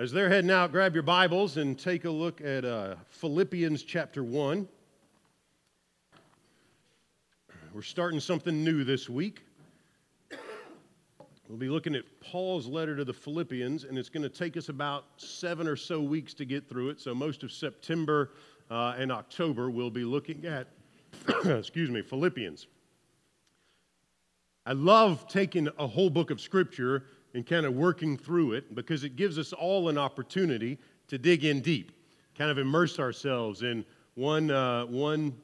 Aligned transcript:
As 0.00 0.10
they're 0.10 0.30
heading 0.30 0.50
out, 0.50 0.72
grab 0.72 0.94
your 0.94 1.02
Bibles 1.02 1.58
and 1.58 1.78
take 1.78 2.06
a 2.06 2.10
look 2.10 2.40
at 2.40 2.64
uh, 2.64 2.94
Philippians 3.10 3.82
chapter 3.82 4.24
1. 4.24 4.66
We're 7.74 7.82
starting 7.82 8.18
something 8.18 8.64
new 8.64 8.82
this 8.82 9.10
week. 9.10 9.42
We'll 11.50 11.58
be 11.58 11.68
looking 11.68 11.94
at 11.94 12.04
Paul's 12.22 12.66
letter 12.66 12.96
to 12.96 13.04
the 13.04 13.12
Philippians, 13.12 13.84
and 13.84 13.98
it's 13.98 14.08
going 14.08 14.22
to 14.22 14.30
take 14.30 14.56
us 14.56 14.70
about 14.70 15.04
seven 15.18 15.68
or 15.68 15.76
so 15.76 16.00
weeks 16.00 16.32
to 16.32 16.46
get 16.46 16.66
through 16.66 16.88
it. 16.88 16.98
So, 16.98 17.14
most 17.14 17.42
of 17.42 17.52
September 17.52 18.30
uh, 18.70 18.94
and 18.96 19.12
October, 19.12 19.68
we'll 19.68 19.90
be 19.90 20.04
looking 20.04 20.46
at, 20.46 20.68
excuse 21.44 21.90
me, 21.90 22.00
Philippians. 22.00 22.68
I 24.64 24.72
love 24.72 25.28
taking 25.28 25.68
a 25.78 25.86
whole 25.86 26.08
book 26.08 26.30
of 26.30 26.40
Scripture 26.40 27.04
and 27.34 27.46
kind 27.46 27.66
of 27.66 27.74
working 27.74 28.16
through 28.16 28.52
it 28.52 28.74
because 28.74 29.04
it 29.04 29.16
gives 29.16 29.38
us 29.38 29.52
all 29.52 29.88
an 29.88 29.98
opportunity 29.98 30.78
to 31.08 31.18
dig 31.18 31.44
in 31.44 31.60
deep, 31.60 31.92
kind 32.36 32.50
of 32.50 32.58
immerse 32.58 32.98
ourselves 32.98 33.62
in 33.62 33.84
one, 34.14 34.50
uh, 34.50 34.84
one 34.86 35.36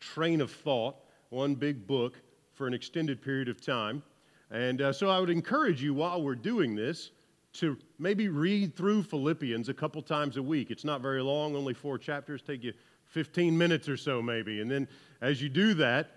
train 0.00 0.40
of 0.40 0.50
thought, 0.50 0.96
one 1.30 1.54
big 1.54 1.86
book 1.86 2.20
for 2.54 2.66
an 2.66 2.74
extended 2.74 3.22
period 3.22 3.48
of 3.48 3.60
time. 3.60 4.02
And 4.50 4.82
uh, 4.82 4.92
so 4.92 5.08
I 5.08 5.20
would 5.20 5.30
encourage 5.30 5.82
you 5.82 5.94
while 5.94 6.22
we're 6.22 6.34
doing 6.34 6.74
this 6.74 7.10
to 7.54 7.76
maybe 7.98 8.28
read 8.28 8.76
through 8.76 9.02
Philippians 9.02 9.68
a 9.68 9.74
couple 9.74 10.02
times 10.02 10.36
a 10.36 10.42
week. 10.42 10.70
It's 10.70 10.84
not 10.84 11.00
very 11.00 11.22
long, 11.22 11.56
only 11.56 11.74
four 11.74 11.98
chapters, 11.98 12.42
take 12.42 12.62
you 12.62 12.72
15 13.06 13.56
minutes 13.56 13.88
or 13.88 13.96
so 13.96 14.22
maybe. 14.22 14.60
And 14.60 14.70
then 14.70 14.88
as 15.20 15.42
you 15.42 15.48
do 15.48 15.74
that, 15.74 16.10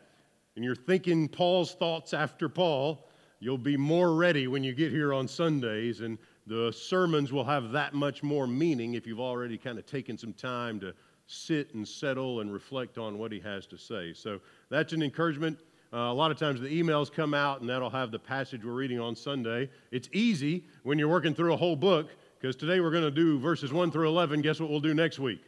and 0.55 0.63
you're 0.63 0.75
thinking 0.75 1.27
Paul's 1.27 1.73
thoughts 1.73 2.13
after 2.13 2.47
Paul, 2.47 3.07
You'll 3.43 3.57
be 3.57 3.75
more 3.75 4.15
ready 4.15 4.47
when 4.47 4.63
you 4.63 4.73
get 4.73 4.89
here 4.89 5.13
on 5.13 5.27
Sundays, 5.27 5.99
and 5.99 6.17
the 6.47 6.71
sermons 6.71 7.33
will 7.33 7.43
have 7.43 7.73
that 7.73 7.93
much 7.93 8.23
more 8.23 8.47
meaning 8.47 8.93
if 8.93 9.05
you've 9.05 9.19
already 9.19 9.57
kind 9.57 9.77
of 9.77 9.85
taken 9.85 10.17
some 10.17 10.31
time 10.31 10.79
to 10.79 10.93
sit 11.27 11.73
and 11.73 11.85
settle 11.85 12.39
and 12.39 12.53
reflect 12.53 12.97
on 12.97 13.17
what 13.17 13.33
he 13.33 13.41
has 13.41 13.65
to 13.67 13.77
say. 13.77 14.13
So 14.13 14.39
that's 14.69 14.93
an 14.93 15.03
encouragement. 15.03 15.59
Uh, 15.91 15.97
a 15.97 16.13
lot 16.13 16.31
of 16.31 16.37
times 16.37 16.61
the 16.61 16.69
emails 16.69 17.11
come 17.11 17.33
out, 17.33 17.59
and 17.59 17.69
that'll 17.69 17.89
have 17.89 18.11
the 18.11 18.19
passage 18.19 18.63
we're 18.63 18.71
reading 18.71 19.01
on 19.01 19.13
Sunday. 19.13 19.69
It's 19.91 20.07
easy 20.13 20.63
when 20.83 20.97
you're 20.97 21.09
working 21.09 21.35
through 21.35 21.51
a 21.51 21.57
whole 21.57 21.75
book, 21.75 22.11
because 22.39 22.55
today 22.55 22.79
we're 22.79 22.91
going 22.91 23.03
to 23.03 23.11
do 23.11 23.39
verses 23.39 23.73
1 23.73 23.91
through 23.91 24.07
11. 24.07 24.41
Guess 24.41 24.61
what 24.61 24.69
we'll 24.69 24.79
do 24.79 24.93
next 24.93 25.19
week? 25.19 25.41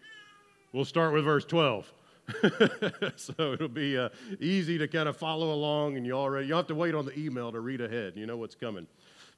We'll 0.73 0.83
start 0.83 1.13
with 1.13 1.23
verse 1.23 1.45
12. 1.45 1.89
so 3.15 3.53
it'll 3.53 3.67
be 3.67 3.97
uh, 3.97 4.09
easy 4.39 4.77
to 4.77 4.87
kind 4.87 5.07
of 5.07 5.15
follow 5.15 5.53
along, 5.53 5.97
and 5.97 6.05
you 6.05 6.13
already 6.13 6.47
you 6.47 6.55
have 6.55 6.67
to 6.67 6.75
wait 6.75 6.95
on 6.95 7.05
the 7.05 7.17
email 7.19 7.51
to 7.51 7.59
read 7.59 7.81
ahead. 7.81 8.13
You 8.15 8.25
know 8.25 8.37
what's 8.37 8.55
coming. 8.55 8.87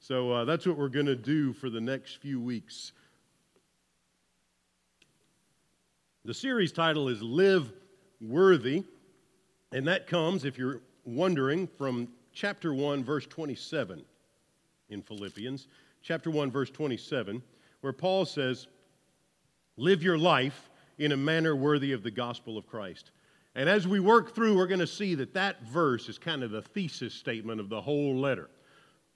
So 0.00 0.32
uh, 0.32 0.44
that's 0.44 0.66
what 0.66 0.76
we're 0.78 0.88
going 0.88 1.06
to 1.06 1.16
do 1.16 1.52
for 1.52 1.70
the 1.70 1.80
next 1.80 2.16
few 2.16 2.40
weeks. 2.40 2.92
The 6.24 6.34
series 6.34 6.72
title 6.72 7.08
is 7.08 7.22
Live 7.22 7.72
Worthy, 8.20 8.84
and 9.72 9.86
that 9.86 10.06
comes, 10.06 10.44
if 10.44 10.58
you're 10.58 10.82
wondering, 11.04 11.66
from 11.66 12.08
chapter 12.32 12.74
1, 12.74 13.02
verse 13.02 13.26
27 13.26 14.04
in 14.90 15.02
Philippians. 15.02 15.68
Chapter 16.02 16.30
1, 16.30 16.50
verse 16.50 16.70
27, 16.70 17.42
where 17.80 17.92
Paul 17.92 18.24
says, 18.24 18.66
Live 19.76 20.02
your 20.02 20.18
life 20.18 20.70
in 20.98 21.12
a 21.12 21.16
manner 21.16 21.54
worthy 21.54 21.92
of 21.92 22.02
the 22.02 22.10
gospel 22.10 22.58
of 22.58 22.66
Christ. 22.66 23.10
And 23.54 23.68
as 23.68 23.88
we 23.88 24.00
work 24.00 24.34
through, 24.34 24.56
we're 24.56 24.66
going 24.66 24.80
to 24.80 24.86
see 24.86 25.14
that 25.16 25.34
that 25.34 25.62
verse 25.62 26.08
is 26.08 26.18
kind 26.18 26.42
of 26.42 26.50
the 26.50 26.62
thesis 26.62 27.14
statement 27.14 27.60
of 27.60 27.68
the 27.68 27.80
whole 27.80 28.16
letter. 28.16 28.50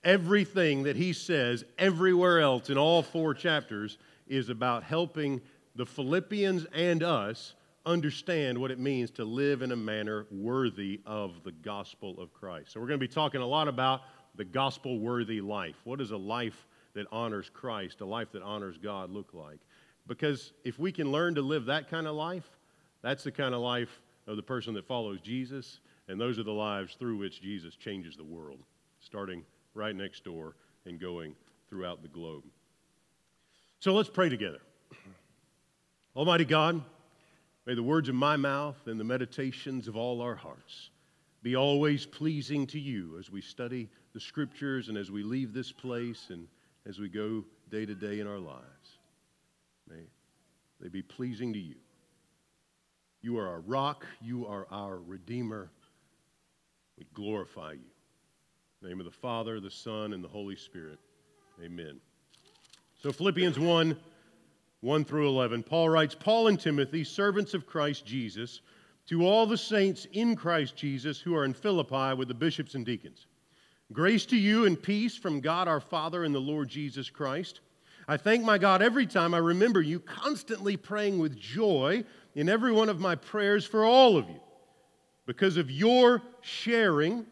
Everything 0.03 0.83
that 0.83 0.97
he 0.97 1.13
says 1.13 1.63
everywhere 1.77 2.41
else 2.41 2.69
in 2.69 2.77
all 2.77 3.03
four 3.03 3.33
chapters 3.33 3.97
is 4.27 4.49
about 4.49 4.83
helping 4.83 5.39
the 5.75 5.85
Philippians 5.85 6.65
and 6.73 7.03
us 7.03 7.53
understand 7.85 8.57
what 8.57 8.71
it 8.71 8.79
means 8.79 9.11
to 9.11 9.25
live 9.25 9.61
in 9.61 9.71
a 9.71 9.75
manner 9.75 10.25
worthy 10.31 11.01
of 11.05 11.43
the 11.43 11.51
gospel 11.51 12.19
of 12.19 12.33
Christ. 12.33 12.71
So, 12.71 12.79
we're 12.79 12.87
going 12.87 12.99
to 12.99 13.07
be 13.07 13.13
talking 13.13 13.41
a 13.41 13.47
lot 13.47 13.67
about 13.67 14.01
the 14.35 14.45
gospel 14.45 14.99
worthy 14.99 15.41
life. 15.41 15.75
What 15.83 15.99
does 15.99 16.11
a 16.11 16.17
life 16.17 16.67
that 16.95 17.07
honors 17.11 17.49
Christ, 17.49 18.01
a 18.01 18.05
life 18.05 18.31
that 18.33 18.41
honors 18.41 18.77
God, 18.77 19.09
look 19.09 19.33
like? 19.33 19.59
Because 20.07 20.53
if 20.63 20.79
we 20.79 20.91
can 20.91 21.11
learn 21.11 21.35
to 21.35 21.41
live 21.41 21.65
that 21.65 21.89
kind 21.89 22.07
of 22.07 22.15
life, 22.15 22.49
that's 23.01 23.23
the 23.23 23.31
kind 23.31 23.53
of 23.53 23.61
life 23.61 24.01
of 24.27 24.35
the 24.35 24.43
person 24.43 24.73
that 24.73 24.87
follows 24.87 25.19
Jesus, 25.21 25.79
and 26.07 26.19
those 26.19 26.39
are 26.39 26.43
the 26.43 26.51
lives 26.51 26.95
through 26.95 27.17
which 27.17 27.41
Jesus 27.41 27.75
changes 27.75 28.15
the 28.15 28.23
world, 28.23 28.59
starting 28.99 29.43
right 29.73 29.95
next 29.95 30.23
door 30.23 30.55
and 30.85 30.99
going 30.99 31.35
throughout 31.69 32.01
the 32.01 32.07
globe. 32.07 32.43
So 33.79 33.93
let's 33.93 34.09
pray 34.09 34.29
together. 34.29 34.59
Almighty 36.15 36.45
God, 36.45 36.81
may 37.65 37.75
the 37.75 37.83
words 37.83 38.09
of 38.09 38.15
my 38.15 38.35
mouth 38.35 38.77
and 38.85 38.99
the 38.99 39.03
meditations 39.03 39.87
of 39.87 39.95
all 39.95 40.21
our 40.21 40.35
hearts 40.35 40.89
be 41.41 41.55
always 41.55 42.05
pleasing 42.05 42.65
to 42.67 42.79
you 42.79 43.17
as 43.19 43.29
we 43.29 43.41
study 43.41 43.89
the 44.13 44.19
scriptures 44.19 44.87
and 44.87 44.97
as 44.97 45.11
we 45.11 45.23
leave 45.23 45.53
this 45.53 45.71
place 45.71 46.27
and 46.29 46.47
as 46.85 46.99
we 46.99 47.09
go 47.09 47.43
day 47.69 47.85
to 47.85 47.95
day 47.95 48.19
in 48.19 48.27
our 48.27 48.39
lives. 48.39 48.72
May 49.89 50.03
they 50.79 50.89
be 50.89 51.01
pleasing 51.01 51.53
to 51.53 51.59
you. 51.59 51.75
You 53.21 53.37
are 53.37 53.47
our 53.47 53.61
rock. 53.61 54.05
You 54.21 54.45
are 54.47 54.67
our 54.69 54.97
Redeemer. 54.97 55.69
We 56.97 57.05
glorify 57.13 57.73
you. 57.73 58.87
name 58.87 58.99
of 58.99 59.05
the 59.05 59.11
Father, 59.11 59.59
the 59.59 59.71
Son, 59.71 60.13
and 60.13 60.23
the 60.23 60.27
Holy 60.27 60.55
Spirit. 60.55 60.99
Amen. 61.63 61.99
So, 63.01 63.11
Philippians 63.11 63.57
1 63.59 63.97
1 64.81 65.05
through 65.05 65.29
11, 65.29 65.63
Paul 65.63 65.87
writes 65.87 66.13
Paul 66.13 66.47
and 66.47 66.59
Timothy, 66.59 67.05
servants 67.05 67.53
of 67.53 67.65
Christ 67.65 68.05
Jesus, 68.05 68.59
to 69.07 69.25
all 69.25 69.45
the 69.45 69.57
saints 69.57 70.07
in 70.11 70.35
Christ 70.35 70.75
Jesus 70.75 71.21
who 71.21 71.33
are 71.35 71.45
in 71.45 71.53
Philippi 71.53 72.13
with 72.17 72.27
the 72.27 72.33
bishops 72.33 72.75
and 72.75 72.85
deacons. 72.85 73.27
Grace 73.93 74.25
to 74.25 74.35
you 74.35 74.65
and 74.65 74.81
peace 74.81 75.15
from 75.15 75.39
God 75.39 75.69
our 75.69 75.79
Father 75.79 76.25
and 76.25 76.35
the 76.35 76.39
Lord 76.39 76.67
Jesus 76.67 77.09
Christ. 77.09 77.61
I 78.07 78.17
thank 78.17 78.43
my 78.43 78.57
God 78.57 78.81
every 78.81 79.05
time 79.05 79.33
I 79.33 79.37
remember 79.37 79.81
you, 79.81 79.99
constantly 79.99 80.75
praying 80.75 81.19
with 81.19 81.37
joy 81.37 82.03
in 82.35 82.49
every 82.49 82.71
one 82.71 82.89
of 82.89 82.99
my 82.99 83.15
prayers 83.15 83.65
for 83.65 83.85
all 83.85 84.17
of 84.17 84.27
you 84.29 84.39
because 85.25 85.57
of 85.57 85.71
your 85.71 86.21
sharing, 86.41 87.25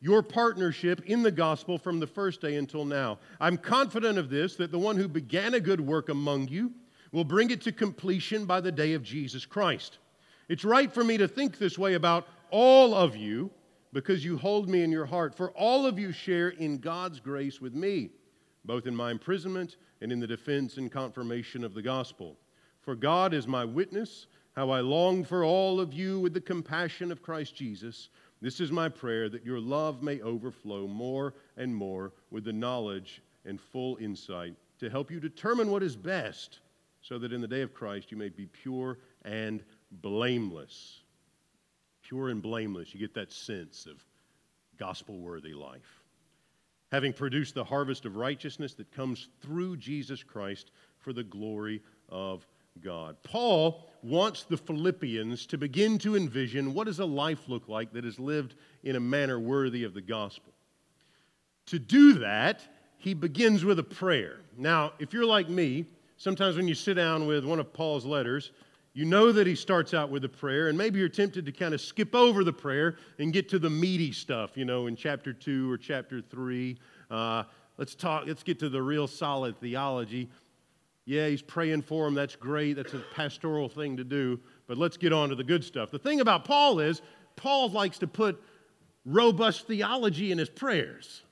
your 0.00 0.22
partnership 0.22 1.02
in 1.06 1.22
the 1.22 1.30
gospel 1.30 1.78
from 1.78 2.00
the 2.00 2.06
first 2.06 2.40
day 2.40 2.56
until 2.56 2.84
now. 2.84 3.18
I'm 3.40 3.58
confident 3.58 4.18
of 4.18 4.30
this 4.30 4.56
that 4.56 4.70
the 4.70 4.78
one 4.78 4.96
who 4.96 5.08
began 5.08 5.54
a 5.54 5.60
good 5.60 5.80
work 5.80 6.08
among 6.08 6.48
you 6.48 6.72
will 7.12 7.24
bring 7.24 7.50
it 7.50 7.60
to 7.62 7.72
completion 7.72 8.44
by 8.46 8.60
the 8.60 8.72
day 8.72 8.94
of 8.94 9.02
Jesus 9.02 9.44
Christ. 9.44 9.98
It's 10.48 10.64
right 10.64 10.92
for 10.92 11.04
me 11.04 11.16
to 11.18 11.28
think 11.28 11.58
this 11.58 11.78
way 11.78 11.94
about 11.94 12.26
all 12.50 12.94
of 12.94 13.16
you 13.16 13.50
because 13.92 14.24
you 14.24 14.36
hold 14.36 14.68
me 14.68 14.82
in 14.82 14.90
your 14.90 15.06
heart, 15.06 15.34
for 15.34 15.50
all 15.52 15.86
of 15.86 15.98
you 15.98 16.12
share 16.12 16.48
in 16.48 16.78
God's 16.78 17.20
grace 17.20 17.60
with 17.60 17.74
me, 17.74 18.10
both 18.64 18.86
in 18.86 18.94
my 18.94 19.10
imprisonment 19.10 19.76
and 20.04 20.12
in 20.12 20.20
the 20.20 20.26
defense 20.26 20.76
and 20.76 20.92
confirmation 20.92 21.64
of 21.64 21.72
the 21.72 21.80
gospel. 21.80 22.36
For 22.82 22.94
God 22.94 23.32
is 23.32 23.48
my 23.48 23.64
witness, 23.64 24.26
how 24.54 24.68
I 24.68 24.80
long 24.80 25.24
for 25.24 25.44
all 25.44 25.80
of 25.80 25.94
you 25.94 26.20
with 26.20 26.34
the 26.34 26.42
compassion 26.42 27.10
of 27.10 27.22
Christ 27.22 27.56
Jesus. 27.56 28.10
This 28.42 28.60
is 28.60 28.70
my 28.70 28.90
prayer 28.90 29.30
that 29.30 29.46
your 29.46 29.58
love 29.58 30.02
may 30.02 30.20
overflow 30.20 30.86
more 30.86 31.32
and 31.56 31.74
more 31.74 32.12
with 32.30 32.44
the 32.44 32.52
knowledge 32.52 33.22
and 33.46 33.58
full 33.58 33.96
insight 33.96 34.54
to 34.78 34.90
help 34.90 35.10
you 35.10 35.20
determine 35.20 35.70
what 35.70 35.82
is 35.82 35.96
best, 35.96 36.58
so 37.00 37.18
that 37.18 37.32
in 37.32 37.40
the 37.40 37.48
day 37.48 37.62
of 37.62 37.72
Christ 37.72 38.10
you 38.10 38.18
may 38.18 38.28
be 38.28 38.44
pure 38.44 38.98
and 39.24 39.64
blameless. 39.90 41.00
Pure 42.02 42.28
and 42.28 42.42
blameless. 42.42 42.92
You 42.92 43.00
get 43.00 43.14
that 43.14 43.32
sense 43.32 43.86
of 43.86 44.04
gospel 44.76 45.16
worthy 45.16 45.54
life 45.54 46.03
having 46.94 47.12
produced 47.12 47.56
the 47.56 47.64
harvest 47.64 48.04
of 48.04 48.14
righteousness 48.14 48.72
that 48.74 48.92
comes 48.92 49.26
through 49.42 49.76
Jesus 49.76 50.22
Christ 50.22 50.70
for 51.00 51.12
the 51.12 51.24
glory 51.24 51.82
of 52.08 52.46
God. 52.84 53.16
Paul 53.24 53.90
wants 54.04 54.44
the 54.44 54.56
Philippians 54.56 55.44
to 55.46 55.58
begin 55.58 55.98
to 55.98 56.14
envision 56.14 56.72
what 56.72 56.86
does 56.86 57.00
a 57.00 57.04
life 57.04 57.48
look 57.48 57.68
like 57.68 57.92
that 57.94 58.04
is 58.04 58.20
lived 58.20 58.54
in 58.84 58.94
a 58.94 59.00
manner 59.00 59.40
worthy 59.40 59.82
of 59.82 59.92
the 59.92 60.00
gospel. 60.00 60.52
To 61.66 61.80
do 61.80 62.12
that, 62.20 62.60
he 62.96 63.12
begins 63.12 63.64
with 63.64 63.80
a 63.80 63.84
prayer. 63.84 64.36
Now, 64.56 64.92
if 65.00 65.12
you're 65.12 65.26
like 65.26 65.48
me, 65.48 65.86
sometimes 66.16 66.56
when 66.56 66.68
you 66.68 66.76
sit 66.76 66.94
down 66.94 67.26
with 67.26 67.44
one 67.44 67.58
of 67.58 67.72
Paul's 67.72 68.04
letters, 68.04 68.52
you 68.94 69.04
know 69.04 69.32
that 69.32 69.46
he 69.46 69.56
starts 69.56 69.92
out 69.92 70.08
with 70.08 70.24
a 70.24 70.28
prayer, 70.28 70.68
and 70.68 70.78
maybe 70.78 71.00
you're 71.00 71.08
tempted 71.08 71.44
to 71.46 71.52
kind 71.52 71.74
of 71.74 71.80
skip 71.80 72.14
over 72.14 72.44
the 72.44 72.52
prayer 72.52 72.96
and 73.18 73.32
get 73.32 73.48
to 73.48 73.58
the 73.58 73.68
meaty 73.68 74.12
stuff, 74.12 74.56
you 74.56 74.64
know, 74.64 74.86
in 74.86 74.94
chapter 74.94 75.32
2 75.32 75.70
or 75.70 75.76
chapter 75.76 76.20
3. 76.20 76.78
Uh, 77.10 77.42
let's 77.76 77.96
talk, 77.96 78.24
let's 78.28 78.44
get 78.44 78.60
to 78.60 78.68
the 78.68 78.80
real 78.80 79.08
solid 79.08 79.58
theology. 79.58 80.30
Yeah, 81.06 81.26
he's 81.26 81.42
praying 81.42 81.82
for 81.82 82.06
him. 82.06 82.14
That's 82.14 82.36
great. 82.36 82.74
That's 82.74 82.94
a 82.94 83.02
pastoral 83.14 83.68
thing 83.68 83.96
to 83.96 84.04
do. 84.04 84.38
But 84.68 84.78
let's 84.78 84.96
get 84.96 85.12
on 85.12 85.28
to 85.30 85.34
the 85.34 85.44
good 85.44 85.64
stuff. 85.64 85.90
The 85.90 85.98
thing 85.98 86.20
about 86.20 86.44
Paul 86.44 86.78
is, 86.78 87.02
Paul 87.34 87.70
likes 87.70 87.98
to 87.98 88.06
put 88.06 88.40
robust 89.04 89.66
theology 89.66 90.30
in 90.30 90.38
his 90.38 90.48
prayers. 90.48 91.22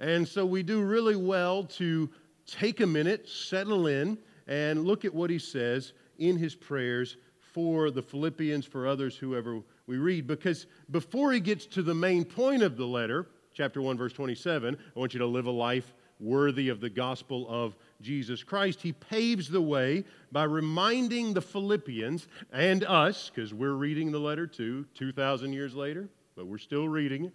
And 0.00 0.26
so 0.26 0.44
we 0.44 0.64
do 0.64 0.82
really 0.82 1.16
well 1.16 1.62
to 1.64 2.10
take 2.46 2.80
a 2.80 2.86
minute, 2.86 3.28
settle 3.28 3.86
in, 3.86 4.18
and 4.48 4.84
look 4.84 5.04
at 5.04 5.14
what 5.14 5.30
he 5.30 5.38
says 5.38 5.92
in 6.18 6.36
his 6.36 6.54
prayers 6.54 7.16
for 7.38 7.90
the 7.90 8.02
Philippians, 8.02 8.66
for 8.66 8.86
others, 8.86 9.16
whoever 9.16 9.60
we 9.86 9.96
read. 9.96 10.26
Because 10.26 10.66
before 10.90 11.32
he 11.32 11.40
gets 11.40 11.66
to 11.66 11.82
the 11.82 11.94
main 11.94 12.24
point 12.24 12.62
of 12.62 12.76
the 12.76 12.86
letter, 12.86 13.26
chapter 13.54 13.80
1, 13.80 13.96
verse 13.96 14.12
27, 14.12 14.76
I 14.76 14.98
want 14.98 15.14
you 15.14 15.20
to 15.20 15.26
live 15.26 15.46
a 15.46 15.50
life 15.50 15.94
worthy 16.20 16.68
of 16.68 16.80
the 16.80 16.90
gospel 16.90 17.46
of 17.48 17.76
Jesus 18.00 18.42
Christ. 18.42 18.82
He 18.82 18.92
paves 18.92 19.48
the 19.48 19.60
way 19.60 20.04
by 20.32 20.44
reminding 20.44 21.34
the 21.34 21.42
Philippians 21.42 22.26
and 22.52 22.84
us, 22.84 23.30
because 23.34 23.52
we're 23.54 23.74
reading 23.74 24.12
the 24.12 24.18
letter 24.18 24.46
too, 24.46 24.86
2,000 24.94 25.52
years 25.52 25.74
later, 25.74 26.08
but 26.34 26.46
we're 26.46 26.58
still 26.58 26.88
reading 26.88 27.26
it. 27.26 27.32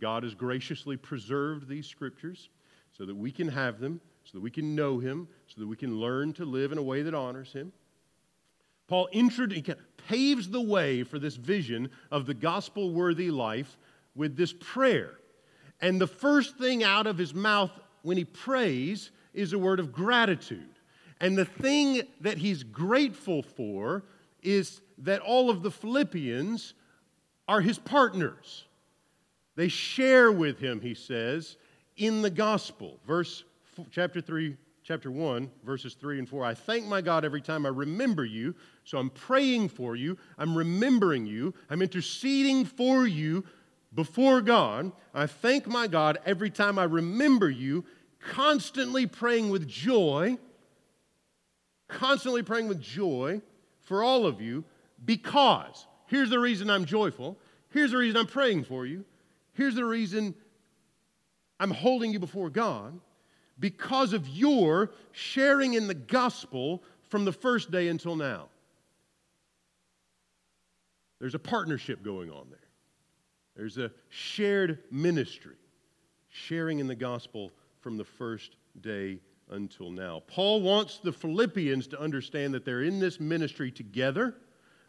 God 0.00 0.24
has 0.24 0.34
graciously 0.34 0.96
preserved 0.96 1.68
these 1.68 1.86
scriptures 1.86 2.48
so 2.92 3.04
that 3.06 3.16
we 3.16 3.30
can 3.30 3.48
have 3.48 3.78
them, 3.78 4.00
so 4.24 4.32
that 4.34 4.40
we 4.40 4.50
can 4.50 4.74
know 4.74 4.98
Him, 4.98 5.28
so 5.46 5.60
that 5.60 5.66
we 5.66 5.76
can 5.76 5.96
learn 6.00 6.32
to 6.34 6.44
live 6.44 6.72
in 6.72 6.78
a 6.78 6.82
way 6.82 7.02
that 7.02 7.14
honors 7.14 7.52
Him. 7.52 7.72
Paul 8.92 9.08
paves 10.06 10.50
the 10.50 10.60
way 10.60 11.02
for 11.02 11.18
this 11.18 11.36
vision 11.36 11.88
of 12.10 12.26
the 12.26 12.34
gospel 12.34 12.92
worthy 12.92 13.30
life 13.30 13.78
with 14.14 14.36
this 14.36 14.52
prayer. 14.52 15.12
And 15.80 15.98
the 15.98 16.06
first 16.06 16.58
thing 16.58 16.84
out 16.84 17.06
of 17.06 17.16
his 17.16 17.32
mouth 17.32 17.70
when 18.02 18.18
he 18.18 18.26
prays 18.26 19.10
is 19.32 19.54
a 19.54 19.58
word 19.58 19.80
of 19.80 19.92
gratitude. 19.94 20.78
And 21.22 21.38
the 21.38 21.46
thing 21.46 22.02
that 22.20 22.36
he's 22.36 22.64
grateful 22.64 23.42
for 23.42 24.04
is 24.42 24.82
that 24.98 25.22
all 25.22 25.48
of 25.48 25.62
the 25.62 25.70
Philippians 25.70 26.74
are 27.48 27.62
his 27.62 27.78
partners. 27.78 28.66
They 29.56 29.68
share 29.68 30.30
with 30.30 30.58
him, 30.58 30.82
he 30.82 30.92
says, 30.92 31.56
in 31.96 32.20
the 32.20 32.28
gospel. 32.28 33.00
Verse 33.06 33.44
chapter 33.90 34.20
3, 34.20 34.54
chapter 34.84 35.10
1, 35.10 35.50
verses 35.64 35.94
3 35.94 36.18
and 36.18 36.28
4. 36.28 36.44
I 36.44 36.52
thank 36.52 36.84
my 36.84 37.00
God 37.00 37.24
every 37.24 37.40
time 37.40 37.64
I 37.64 37.70
remember 37.70 38.26
you. 38.26 38.54
So 38.84 38.98
I'm 38.98 39.10
praying 39.10 39.68
for 39.68 39.94
you. 39.96 40.18
I'm 40.38 40.56
remembering 40.56 41.26
you. 41.26 41.54
I'm 41.70 41.82
interceding 41.82 42.64
for 42.64 43.06
you 43.06 43.44
before 43.94 44.40
God. 44.40 44.92
I 45.14 45.26
thank 45.26 45.66
my 45.66 45.86
God 45.86 46.18
every 46.24 46.50
time 46.50 46.78
I 46.78 46.84
remember 46.84 47.48
you, 47.48 47.84
constantly 48.20 49.06
praying 49.06 49.50
with 49.50 49.68
joy, 49.68 50.38
constantly 51.88 52.42
praying 52.42 52.68
with 52.68 52.80
joy 52.80 53.40
for 53.82 54.02
all 54.02 54.26
of 54.26 54.40
you 54.40 54.64
because 55.04 55.86
here's 56.06 56.30
the 56.30 56.38
reason 56.38 56.70
I'm 56.70 56.84
joyful. 56.84 57.38
Here's 57.70 57.90
the 57.90 57.98
reason 57.98 58.16
I'm 58.18 58.26
praying 58.26 58.64
for 58.64 58.86
you. 58.86 59.04
Here's 59.54 59.74
the 59.74 59.84
reason 59.84 60.34
I'm 61.60 61.70
holding 61.70 62.12
you 62.12 62.18
before 62.18 62.50
God 62.50 62.98
because 63.58 64.12
of 64.12 64.28
your 64.28 64.90
sharing 65.12 65.74
in 65.74 65.86
the 65.86 65.94
gospel 65.94 66.82
from 67.08 67.24
the 67.24 67.32
first 67.32 67.70
day 67.70 67.88
until 67.88 68.16
now. 68.16 68.48
There's 71.22 71.36
a 71.36 71.38
partnership 71.38 72.02
going 72.02 72.32
on 72.32 72.48
there. 72.50 72.58
There's 73.54 73.78
a 73.78 73.92
shared 74.08 74.80
ministry, 74.90 75.54
sharing 76.30 76.80
in 76.80 76.88
the 76.88 76.96
gospel 76.96 77.52
from 77.78 77.96
the 77.96 78.04
first 78.04 78.56
day 78.80 79.20
until 79.48 79.92
now. 79.92 80.24
Paul 80.26 80.62
wants 80.62 80.98
the 80.98 81.12
Philippians 81.12 81.86
to 81.86 82.00
understand 82.00 82.54
that 82.54 82.64
they're 82.64 82.82
in 82.82 82.98
this 82.98 83.20
ministry 83.20 83.70
together. 83.70 84.34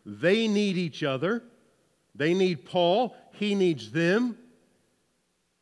They 0.07 0.47
need 0.47 0.75
each 0.75 1.03
other. 1.03 1.43
They 2.15 2.33
need 2.33 2.65
Paul. 2.65 3.15
He 3.33 3.53
needs 3.53 3.91
them. 3.91 4.35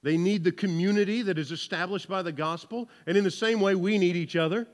They 0.03 0.15
need 0.15 0.45
the 0.45 0.53
community 0.53 1.21
that 1.23 1.37
is 1.37 1.51
established 1.51 2.07
by 2.07 2.21
the 2.21 2.31
gospel. 2.31 2.87
And 3.05 3.17
in 3.17 3.25
the 3.25 3.29
same 3.29 3.59
way, 3.59 3.75
we 3.75 3.97
need 3.97 4.15
each 4.15 4.37
other. 4.37 4.69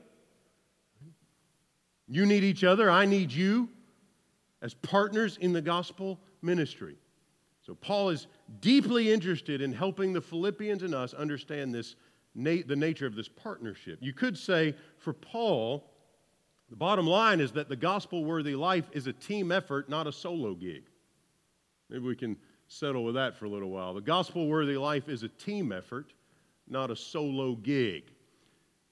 You 2.06 2.24
need 2.24 2.44
each 2.44 2.62
other. 2.62 2.88
I 2.88 3.04
need 3.04 3.32
you 3.32 3.68
as 4.62 4.74
partners 4.74 5.38
in 5.40 5.52
the 5.52 5.62
gospel 5.62 6.18
ministry. 6.42 6.96
So, 7.62 7.74
Paul 7.74 8.08
is 8.08 8.26
deeply 8.60 9.12
interested 9.12 9.60
in 9.60 9.72
helping 9.72 10.12
the 10.12 10.20
Philippians 10.20 10.82
and 10.82 10.94
us 10.94 11.12
understand 11.12 11.74
this, 11.74 11.96
the 12.34 12.64
nature 12.76 13.06
of 13.06 13.14
this 13.14 13.28
partnership. 13.28 13.98
You 14.00 14.12
could 14.12 14.38
say 14.38 14.74
for 14.96 15.12
Paul, 15.12 15.84
the 16.70 16.76
bottom 16.76 17.06
line 17.06 17.40
is 17.40 17.52
that 17.52 17.68
the 17.68 17.76
gospel 17.76 18.24
worthy 18.24 18.54
life 18.54 18.88
is 18.92 19.06
a 19.06 19.12
team 19.12 19.52
effort, 19.52 19.88
not 19.88 20.06
a 20.06 20.12
solo 20.12 20.54
gig. 20.54 20.84
Maybe 21.88 22.04
we 22.04 22.16
can 22.16 22.36
settle 22.68 23.04
with 23.04 23.14
that 23.14 23.36
for 23.36 23.46
a 23.46 23.48
little 23.48 23.70
while. 23.70 23.94
The 23.94 24.00
gospel 24.00 24.46
worthy 24.46 24.76
life 24.76 25.08
is 25.08 25.22
a 25.22 25.28
team 25.28 25.72
effort, 25.72 26.12
not 26.68 26.90
a 26.90 26.96
solo 26.96 27.54
gig. 27.54 28.04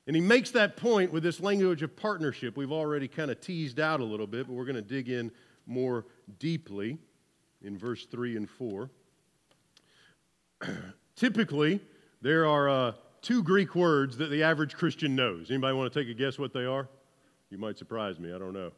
And 0.07 0.15
he 0.15 0.23
makes 0.23 0.51
that 0.53 0.77
point 0.77 1.13
with 1.13 1.23
this 1.23 1.41
language 1.41 1.83
of 1.83 1.97
partnership. 1.97 2.57
We've 2.57 2.73
already 2.73 3.09
kind 3.09 3.31
of 3.31 3.41
teased 3.41 3.81
out 3.81 4.01
a 4.01 4.05
little 4.05 4.27
bit, 4.27 4.47
but 4.47 4.55
we're 4.55 4.65
going 4.65 4.77
to 4.77 4.83
dig 4.83 5.09
in 5.09 5.31
more 5.67 6.07
deeply 6.39 6.99
in 7.63 7.77
verse 7.77 8.07
3 8.07 8.37
and 8.37 8.49
4. 8.49 8.91
Typically, 11.17 11.81
there 12.23 12.47
are 12.47 12.69
uh, 12.69 12.93
two 13.23 13.43
Greek 13.43 13.75
words 13.75 14.17
that 14.19 14.31
the 14.31 14.43
average 14.43 14.75
Christian 14.75 15.15
knows. 15.15 15.51
Anybody 15.51 15.75
want 15.75 15.93
to 15.93 15.99
take 15.99 16.09
a 16.09 16.15
guess 16.15 16.39
what 16.39 16.53
they 16.53 16.65
are? 16.65 16.89
You 17.51 17.59
might 17.59 17.79
surprise 17.79 18.19
me. 18.19 18.33
I 18.33 18.39
don't 18.39 18.53
know. 18.53 18.73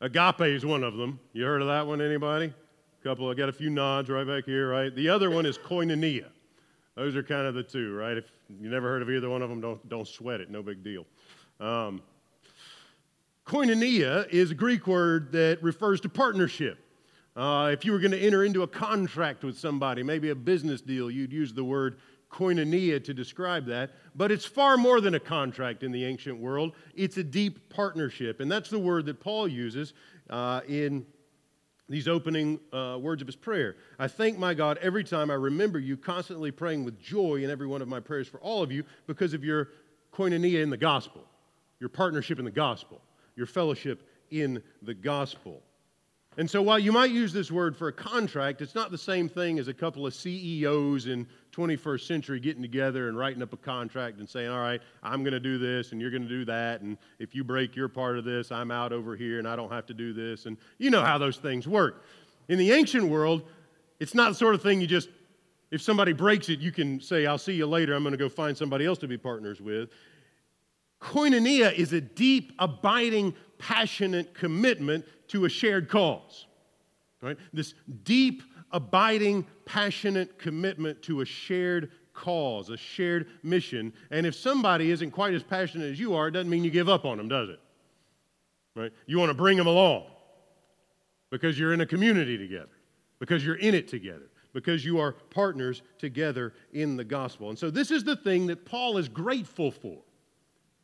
Agape 0.00 0.40
is 0.40 0.66
one 0.66 0.82
of 0.82 0.96
them. 0.96 1.20
You 1.32 1.44
heard 1.44 1.62
of 1.62 1.68
that 1.68 1.86
one, 1.86 2.00
anybody? 2.00 2.52
couple, 3.02 3.28
I 3.28 3.34
got 3.34 3.48
a 3.48 3.52
few 3.52 3.68
nods 3.70 4.08
right 4.08 4.26
back 4.26 4.44
here, 4.44 4.70
right? 4.70 4.94
The 4.94 5.08
other 5.08 5.30
one 5.30 5.44
is 5.44 5.58
koinonia. 5.58 6.28
Those 6.94 7.16
are 7.16 7.22
kind 7.22 7.46
of 7.46 7.54
the 7.54 7.62
two, 7.62 7.94
right? 7.94 8.16
If 8.16 8.26
you 8.60 8.70
never 8.70 8.88
heard 8.88 9.02
of 9.02 9.10
either 9.10 9.28
one 9.28 9.42
of 9.42 9.48
them, 9.48 9.60
don't, 9.60 9.88
don't 9.88 10.06
sweat 10.06 10.40
it, 10.40 10.50
no 10.50 10.62
big 10.62 10.84
deal. 10.84 11.04
Um, 11.58 12.02
koinonia 13.46 14.28
is 14.28 14.50
a 14.50 14.54
Greek 14.54 14.86
word 14.86 15.32
that 15.32 15.62
refers 15.62 16.00
to 16.02 16.08
partnership. 16.08 16.78
Uh, 17.34 17.70
if 17.72 17.84
you 17.84 17.92
were 17.92 17.98
going 17.98 18.12
to 18.12 18.20
enter 18.20 18.44
into 18.44 18.62
a 18.62 18.68
contract 18.68 19.42
with 19.42 19.58
somebody, 19.58 20.02
maybe 20.02 20.30
a 20.30 20.34
business 20.34 20.80
deal, 20.80 21.10
you'd 21.10 21.32
use 21.32 21.52
the 21.52 21.64
word 21.64 21.98
koinonia 22.30 23.02
to 23.04 23.14
describe 23.14 23.66
that. 23.66 23.90
But 24.14 24.30
it's 24.30 24.44
far 24.44 24.76
more 24.76 25.00
than 25.00 25.14
a 25.14 25.20
contract 25.20 25.82
in 25.82 25.92
the 25.92 26.04
ancient 26.04 26.38
world, 26.38 26.72
it's 26.94 27.16
a 27.16 27.24
deep 27.24 27.70
partnership. 27.70 28.40
And 28.40 28.50
that's 28.50 28.70
the 28.70 28.78
word 28.78 29.06
that 29.06 29.20
Paul 29.20 29.48
uses 29.48 29.94
uh, 30.30 30.60
in 30.68 31.06
these 31.88 32.08
opening 32.08 32.58
uh, 32.72 32.98
words 33.00 33.20
of 33.20 33.28
his 33.28 33.36
prayer. 33.36 33.76
I 33.98 34.08
thank 34.08 34.38
my 34.38 34.54
God 34.54 34.78
every 34.80 35.04
time 35.04 35.30
I 35.30 35.34
remember 35.34 35.78
you, 35.78 35.96
constantly 35.96 36.50
praying 36.50 36.84
with 36.84 36.98
joy 37.00 37.42
in 37.44 37.50
every 37.50 37.66
one 37.66 37.82
of 37.82 37.88
my 37.88 38.00
prayers 38.00 38.28
for 38.28 38.40
all 38.40 38.62
of 38.62 38.72
you 38.72 38.84
because 39.06 39.34
of 39.34 39.44
your 39.44 39.68
koinonia 40.12 40.62
in 40.62 40.70
the 40.70 40.76
gospel, 40.76 41.24
your 41.80 41.88
partnership 41.88 42.38
in 42.38 42.44
the 42.44 42.50
gospel, 42.50 43.00
your 43.36 43.46
fellowship 43.46 44.08
in 44.30 44.62
the 44.82 44.94
gospel. 44.94 45.62
And 46.38 46.48
so 46.48 46.62
while 46.62 46.78
you 46.78 46.92
might 46.92 47.10
use 47.10 47.32
this 47.32 47.50
word 47.50 47.76
for 47.76 47.88
a 47.88 47.92
contract, 47.92 48.62
it's 48.62 48.74
not 48.74 48.90
the 48.90 48.96
same 48.96 49.28
thing 49.28 49.58
as 49.58 49.68
a 49.68 49.74
couple 49.74 50.06
of 50.06 50.14
CEOs 50.14 51.06
in 51.06 51.26
21st 51.52 52.06
century 52.06 52.40
getting 52.40 52.62
together 52.62 53.08
and 53.08 53.18
writing 53.18 53.42
up 53.42 53.52
a 53.52 53.58
contract 53.58 54.18
and 54.18 54.26
saying, 54.26 54.48
all 54.48 54.60
right, 54.60 54.80
I'm 55.02 55.22
going 55.22 55.34
to 55.34 55.40
do 55.40 55.58
this 55.58 55.92
and 55.92 56.00
you're 56.00 56.10
going 56.10 56.22
to 56.22 56.28
do 56.28 56.46
that. 56.46 56.80
And 56.80 56.96
if 57.18 57.34
you 57.34 57.44
break 57.44 57.76
your 57.76 57.88
part 57.88 58.16
of 58.16 58.24
this, 58.24 58.50
I'm 58.50 58.70
out 58.70 58.94
over 58.94 59.14
here 59.14 59.38
and 59.38 59.46
I 59.46 59.56
don't 59.56 59.70
have 59.70 59.84
to 59.86 59.94
do 59.94 60.14
this. 60.14 60.46
And 60.46 60.56
you 60.78 60.88
know 60.88 61.02
how 61.02 61.18
those 61.18 61.36
things 61.36 61.68
work. 61.68 62.02
In 62.48 62.58
the 62.58 62.72
ancient 62.72 63.04
world, 63.04 63.42
it's 64.00 64.14
not 64.14 64.30
the 64.30 64.34
sort 64.34 64.54
of 64.54 64.62
thing 64.62 64.80
you 64.80 64.86
just, 64.86 65.10
if 65.70 65.82
somebody 65.82 66.14
breaks 66.14 66.48
it, 66.48 66.60
you 66.60 66.72
can 66.72 66.98
say, 66.98 67.26
I'll 67.26 67.36
see 67.36 67.52
you 67.52 67.66
later. 67.66 67.92
I'm 67.92 68.02
going 68.02 68.12
to 68.12 68.18
go 68.18 68.30
find 68.30 68.56
somebody 68.56 68.86
else 68.86 68.98
to 69.00 69.08
be 69.08 69.18
partners 69.18 69.60
with. 69.60 69.90
Koinonia 71.02 71.74
is 71.74 71.92
a 71.92 72.00
deep, 72.00 72.52
abiding, 72.58 73.34
passionate 73.58 74.34
commitment 74.34 75.04
to 75.28 75.44
a 75.44 75.48
shared 75.48 75.88
cause. 75.88 76.46
Right? 77.20 77.36
This 77.52 77.74
deep, 78.04 78.42
abiding, 78.70 79.46
passionate 79.64 80.38
commitment 80.38 81.02
to 81.02 81.20
a 81.20 81.24
shared 81.24 81.90
cause, 82.14 82.70
a 82.70 82.76
shared 82.76 83.28
mission. 83.42 83.92
And 84.10 84.26
if 84.26 84.34
somebody 84.34 84.90
isn't 84.90 85.10
quite 85.10 85.34
as 85.34 85.42
passionate 85.42 85.90
as 85.90 85.98
you 85.98 86.14
are, 86.14 86.28
it 86.28 86.32
doesn't 86.32 86.50
mean 86.50 86.64
you 86.64 86.70
give 86.70 86.88
up 86.88 87.04
on 87.04 87.18
them, 87.18 87.28
does 87.28 87.48
it? 87.48 87.60
Right? 88.74 88.92
You 89.06 89.18
want 89.18 89.30
to 89.30 89.34
bring 89.34 89.56
them 89.56 89.66
along 89.66 90.04
because 91.30 91.58
you're 91.58 91.72
in 91.72 91.80
a 91.80 91.86
community 91.86 92.38
together, 92.38 92.72
because 93.18 93.44
you're 93.44 93.56
in 93.56 93.74
it 93.74 93.88
together, 93.88 94.30
because 94.52 94.84
you 94.84 94.98
are 94.98 95.12
partners 95.12 95.82
together 95.98 96.54
in 96.72 96.96
the 96.96 97.04
gospel. 97.04 97.48
And 97.48 97.58
so 97.58 97.70
this 97.70 97.90
is 97.90 98.04
the 98.04 98.16
thing 98.16 98.46
that 98.46 98.64
Paul 98.64 98.98
is 98.98 99.08
grateful 99.08 99.70
for. 99.70 99.98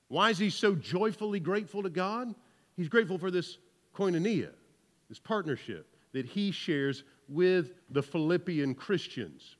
Why 0.09 0.31
is 0.31 0.39
he 0.39 0.51
so 0.51 0.75
joyfully 0.75 1.41
grateful 1.41 1.83
to 1.83 1.91
God? 1.91 2.35
He's 2.77 2.89
grateful 2.89 3.19
for 3.19 3.31
this 3.31 3.59
koinonia, 3.95 4.51
this 5.09 5.19
partnership 5.19 5.87
that 6.13 6.27
he 6.27 6.51
shares 6.51 7.05
with 7.29 7.73
the 7.91 8.03
Philippian 8.03 8.75
Christians. 8.75 9.57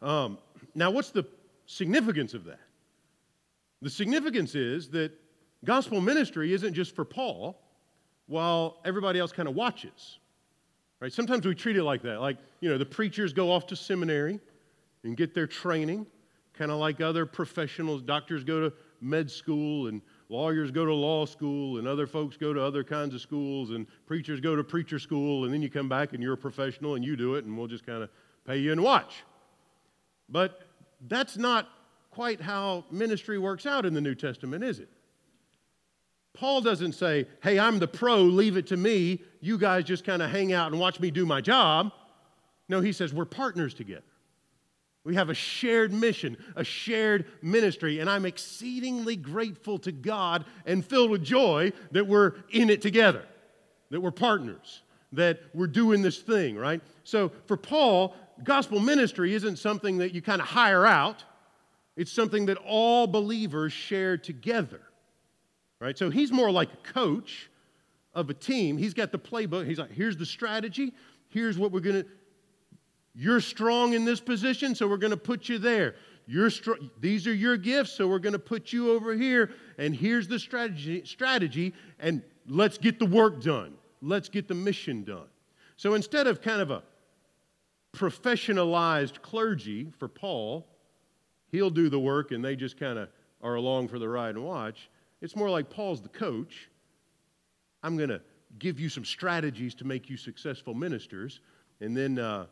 Um, 0.00 0.38
now, 0.74 0.90
what's 0.90 1.10
the 1.10 1.26
significance 1.66 2.34
of 2.34 2.44
that? 2.44 2.60
The 3.80 3.90
significance 3.90 4.54
is 4.54 4.88
that 4.90 5.12
gospel 5.64 6.00
ministry 6.00 6.52
isn't 6.52 6.74
just 6.74 6.94
for 6.94 7.04
Paul 7.04 7.60
while 8.26 8.78
everybody 8.84 9.18
else 9.18 9.32
kind 9.32 9.48
of 9.48 9.54
watches. 9.54 10.18
Right? 11.00 11.12
Sometimes 11.12 11.44
we 11.44 11.54
treat 11.56 11.76
it 11.76 11.82
like 11.82 12.02
that. 12.02 12.20
Like, 12.20 12.38
you 12.60 12.70
know, 12.70 12.78
the 12.78 12.86
preachers 12.86 13.32
go 13.32 13.50
off 13.50 13.66
to 13.68 13.76
seminary 13.76 14.38
and 15.02 15.16
get 15.16 15.34
their 15.34 15.48
training 15.48 16.06
kind 16.54 16.70
of 16.70 16.78
like 16.78 17.00
other 17.00 17.26
professionals. 17.26 18.02
Doctors 18.02 18.44
go 18.44 18.68
to 18.68 18.72
med 19.02 19.30
school, 19.30 19.88
and 19.88 20.00
lawyers 20.28 20.70
go 20.70 20.84
to 20.84 20.94
law 20.94 21.26
school, 21.26 21.78
and 21.78 21.86
other 21.86 22.06
folks 22.06 22.36
go 22.36 22.52
to 22.52 22.62
other 22.62 22.84
kinds 22.84 23.14
of 23.14 23.20
schools, 23.20 23.70
and 23.70 23.86
preachers 24.06 24.40
go 24.40 24.56
to 24.56 24.64
preacher 24.64 24.98
school, 24.98 25.44
and 25.44 25.52
then 25.52 25.62
you 25.62 25.70
come 25.70 25.88
back 25.88 26.12
and 26.12 26.22
you're 26.22 26.34
a 26.34 26.38
professional 26.38 26.94
and 26.94 27.04
you 27.04 27.16
do 27.16 27.34
it, 27.34 27.44
and 27.44 27.56
we'll 27.56 27.66
just 27.66 27.84
kind 27.84 28.02
of 28.02 28.10
pay 28.46 28.56
you 28.56 28.72
and 28.72 28.82
watch. 28.82 29.24
But 30.28 30.60
that's 31.08 31.36
not 31.36 31.68
quite 32.10 32.40
how 32.40 32.84
ministry 32.90 33.38
works 33.38 33.66
out 33.66 33.84
in 33.84 33.94
the 33.94 34.00
New 34.00 34.14
Testament, 34.14 34.62
is 34.62 34.78
it? 34.78 34.88
Paul 36.34 36.62
doesn't 36.62 36.92
say, 36.92 37.26
hey, 37.42 37.58
I'm 37.58 37.78
the 37.78 37.88
pro, 37.88 38.22
leave 38.22 38.56
it 38.56 38.66
to 38.68 38.76
me. 38.76 39.20
You 39.40 39.58
guys 39.58 39.84
just 39.84 40.04
kind 40.04 40.22
of 40.22 40.30
hang 40.30 40.52
out 40.52 40.72
and 40.72 40.80
watch 40.80 40.98
me 40.98 41.10
do 41.10 41.26
my 41.26 41.40
job. 41.40 41.92
No, 42.68 42.80
he 42.80 42.92
says, 42.92 43.12
we're 43.12 43.26
partners 43.26 43.74
together. 43.74 44.02
We 45.04 45.16
have 45.16 45.30
a 45.30 45.34
shared 45.34 45.92
mission, 45.92 46.36
a 46.54 46.62
shared 46.62 47.26
ministry, 47.42 47.98
and 47.98 48.08
I'm 48.08 48.24
exceedingly 48.24 49.16
grateful 49.16 49.78
to 49.80 49.90
God 49.90 50.44
and 50.64 50.84
filled 50.84 51.10
with 51.10 51.24
joy 51.24 51.72
that 51.90 52.06
we're 52.06 52.34
in 52.50 52.70
it 52.70 52.82
together, 52.82 53.24
that 53.90 54.00
we're 54.00 54.12
partners, 54.12 54.82
that 55.12 55.40
we're 55.54 55.66
doing 55.66 56.02
this 56.02 56.18
thing, 56.18 56.56
right? 56.56 56.80
So 57.02 57.32
for 57.46 57.56
Paul, 57.56 58.14
gospel 58.44 58.78
ministry 58.78 59.34
isn't 59.34 59.56
something 59.58 59.98
that 59.98 60.14
you 60.14 60.22
kind 60.22 60.40
of 60.40 60.46
hire 60.46 60.86
out, 60.86 61.24
it's 61.96 62.12
something 62.12 62.46
that 62.46 62.58
all 62.58 63.08
believers 63.08 63.72
share 63.72 64.16
together, 64.16 64.80
right? 65.80 65.98
So 65.98 66.10
he's 66.10 66.30
more 66.30 66.50
like 66.50 66.72
a 66.72 66.92
coach 66.92 67.50
of 68.14 68.30
a 68.30 68.34
team. 68.34 68.78
He's 68.78 68.94
got 68.94 69.10
the 69.10 69.18
playbook. 69.18 69.66
He's 69.66 69.78
like, 69.78 69.90
here's 69.90 70.16
the 70.16 70.26
strategy, 70.26 70.92
here's 71.28 71.58
what 71.58 71.72
we're 71.72 71.80
going 71.80 72.04
to 72.04 72.08
you're 73.14 73.40
strong 73.40 73.92
in 73.92 74.04
this 74.04 74.20
position, 74.20 74.74
so 74.74 74.88
we're 74.88 74.96
going 74.96 75.10
to 75.10 75.16
put 75.16 75.48
you 75.48 75.58
there. 75.58 75.96
You're 76.26 76.50
str- 76.50 76.80
these 77.00 77.26
are 77.26 77.34
your 77.34 77.56
gifts, 77.56 77.92
so 77.92 78.08
we're 78.08 78.18
going 78.18 78.32
to 78.32 78.38
put 78.38 78.72
you 78.72 78.92
over 78.92 79.14
here. 79.14 79.50
And 79.76 79.94
here's 79.94 80.28
the 80.28 80.38
strategy, 80.38 81.04
strategy, 81.04 81.74
and 81.98 82.22
let's 82.48 82.78
get 82.78 82.98
the 82.98 83.06
work 83.06 83.42
done. 83.42 83.74
Let's 84.00 84.28
get 84.28 84.48
the 84.48 84.54
mission 84.54 85.04
done. 85.04 85.26
So 85.76 85.94
instead 85.94 86.26
of 86.26 86.40
kind 86.40 86.62
of 86.62 86.70
a 86.70 86.82
professionalized 87.94 89.20
clergy 89.20 89.92
for 89.98 90.08
Paul, 90.08 90.66
he'll 91.50 91.70
do 91.70 91.90
the 91.90 92.00
work 92.00 92.30
and 92.32 92.42
they 92.42 92.56
just 92.56 92.78
kind 92.78 92.98
of 92.98 93.08
are 93.42 93.56
along 93.56 93.88
for 93.88 93.98
the 93.98 94.08
ride 94.08 94.36
and 94.36 94.44
watch. 94.44 94.88
It's 95.20 95.36
more 95.36 95.50
like 95.50 95.68
Paul's 95.68 96.00
the 96.00 96.08
coach. 96.08 96.70
I'm 97.82 97.96
going 97.96 98.08
to 98.08 98.22
give 98.58 98.80
you 98.80 98.88
some 98.88 99.04
strategies 99.04 99.74
to 99.74 99.84
make 99.84 100.08
you 100.08 100.16
successful 100.16 100.72
ministers, 100.72 101.40
and 101.80 101.94
then. 101.94 102.18
Uh, 102.18 102.46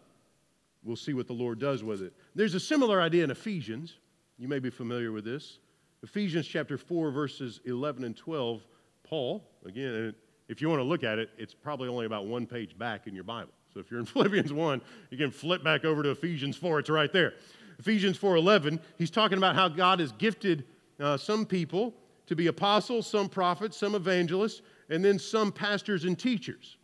we'll 0.83 0.97
see 0.97 1.15
what 1.15 1.27
the 1.27 1.33
Lord 1.33 1.59
does 1.59 1.83
with 1.85 2.03
it. 2.03 2.13
There's 2.35 2.55
a 2.55 2.61
similar 2.61 3.01
idea 3.01 3.25
in 3.25 3.31
Ephesians. 3.31 3.99
You 4.39 4.49
may 4.49 4.59
be 4.59 4.71
familiar 4.71 5.13
with 5.13 5.25
this. 5.25 5.59
Ephesians 6.03 6.47
chapter 6.47 6.79
4, 6.79 7.11
verses 7.11 7.61
11 7.65 8.05
and 8.05 8.17
12. 8.17 8.67
Paul, 9.05 9.45
again, 9.67 10.15
if 10.49 10.63
you 10.63 10.69
want 10.69 10.81
to 10.81 10.85
look 10.85 11.05
at 11.05 11.19
it, 11.19 11.31
it's 11.37 11.55
probably 11.55 11.89
only 11.89 12.07
about 12.07 12.27
one 12.27 12.47
page 12.47 12.79
back 12.79 13.07
in 13.07 13.15
your 13.15 13.25
Bible. 13.25 13.53
So 13.73 13.81
if 13.81 13.91
you're 13.91 14.01
in 14.01 14.07
Philippians 14.07 14.53
1, 14.53 14.81
you 15.11 15.19
can 15.19 15.31
flip 15.31 15.63
back 15.63 15.85
over 15.85 16.03
to 16.03 16.11
Ephesians 16.11 16.57
4. 16.57 16.81
It's 16.81 16.91
right 16.91 17.13
there. 17.13 17.35
Ephesians 17.81 18.19
4:11, 18.19 18.79
he's 18.99 19.11
talking 19.11 19.39
about 19.39 19.55
how 19.55 19.67
God 19.67 20.01
has 20.01 20.13
gifted 20.13 20.65
uh, 21.01 21.17
some 21.17 21.47
people 21.47 21.95
to 22.27 22.37
be 22.37 22.47
apostles, 22.47 23.07
some 23.07 23.27
prophets, 23.29 23.77
some 23.77 23.95
evangelists, 23.95 24.61
and 24.91 25.03
then 25.03 25.19
some 25.19 25.51
pastors 25.51 26.05
and 26.05 26.19
teachers. 26.19 26.77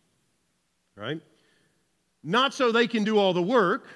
Right? 0.96 1.20
Not 2.28 2.52
so 2.52 2.72
they 2.72 2.88
can 2.88 3.04
do 3.04 3.18
all 3.18 3.32
the 3.32 3.40
work, 3.40 3.86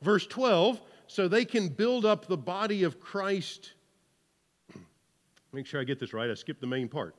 verse 0.00 0.26
12, 0.26 0.80
so 1.08 1.28
they 1.28 1.44
can 1.44 1.68
build 1.68 2.06
up 2.06 2.26
the 2.26 2.36
body 2.36 2.84
of 2.84 2.98
Christ. 2.98 3.74
Make 5.52 5.66
sure 5.66 5.78
I 5.78 5.84
get 5.84 6.00
this 6.00 6.14
right. 6.14 6.30
I 6.30 6.34
skipped 6.34 6.62
the 6.62 6.66
main 6.66 6.88
part. 6.88 7.14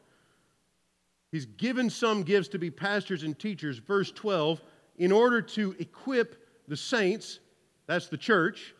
He's 1.31 1.45
given 1.45 1.91
some 1.91 2.23
gifts 2.23 2.47
to 2.49 2.57
be 2.57 2.71
pastors 2.71 3.21
and 3.21 3.37
teachers, 3.37 3.77
verse 3.77 4.11
12, 4.11 4.59
in 4.97 5.11
order 5.11 5.43
to 5.43 5.75
equip 5.77 6.43
the 6.67 6.75
saints, 6.75 7.37
that's 7.85 8.07
the 8.07 8.17
church, 8.17 8.73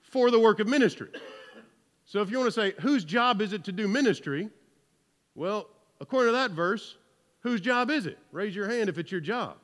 for 0.00 0.30
the 0.30 0.40
work 0.40 0.58
of 0.58 0.68
ministry. 0.68 1.10
So 2.06 2.22
if 2.22 2.30
you 2.30 2.38
want 2.38 2.48
to 2.48 2.58
say, 2.58 2.72
whose 2.80 3.04
job 3.04 3.42
is 3.42 3.52
it 3.52 3.64
to 3.64 3.72
do 3.72 3.86
ministry? 3.86 4.48
Well, 5.34 5.68
according 6.00 6.28
to 6.28 6.38
that 6.38 6.52
verse, 6.52 6.96
whose 7.40 7.60
job 7.60 7.90
is 7.90 8.06
it? 8.06 8.16
Raise 8.32 8.56
your 8.56 8.70
hand 8.70 8.88
if 8.88 8.96
it's 8.96 9.12
your 9.12 9.20
job 9.20 9.58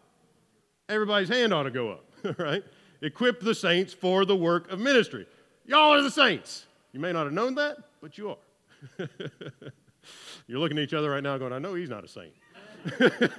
everybody's 0.89 1.29
hand 1.29 1.53
ought 1.53 1.65
to 1.65 1.71
go 1.71 1.91
up, 1.91 2.05
right? 2.39 2.63
Equip 3.03 3.41
the 3.41 3.55
saints 3.55 3.93
for 3.93 4.25
the 4.25 4.37
work 4.37 4.71
of 4.71 4.79
ministry. 4.79 5.27
Y'all 5.67 5.93
are 5.95 6.03
the 6.03 6.11
saints. 6.11 6.67
You 6.93 7.01
may 7.01 7.13
not 7.13 7.25
have 7.25 7.33
known 7.33 7.55
that, 7.57 7.77
but 8.01 8.17
you 8.17 8.31
are. 8.31 8.37
You're 10.47 10.61
looking 10.61 10.79
at 10.79 10.85
each 10.85 10.95
other 10.95 11.11
right 11.11 11.23
now 11.23 11.37
going, 11.39 11.53
I 11.53 11.59
know 11.59 11.75
he's 11.75 11.91
not 11.91 12.05
a 12.05 12.09
saint. 12.09 12.33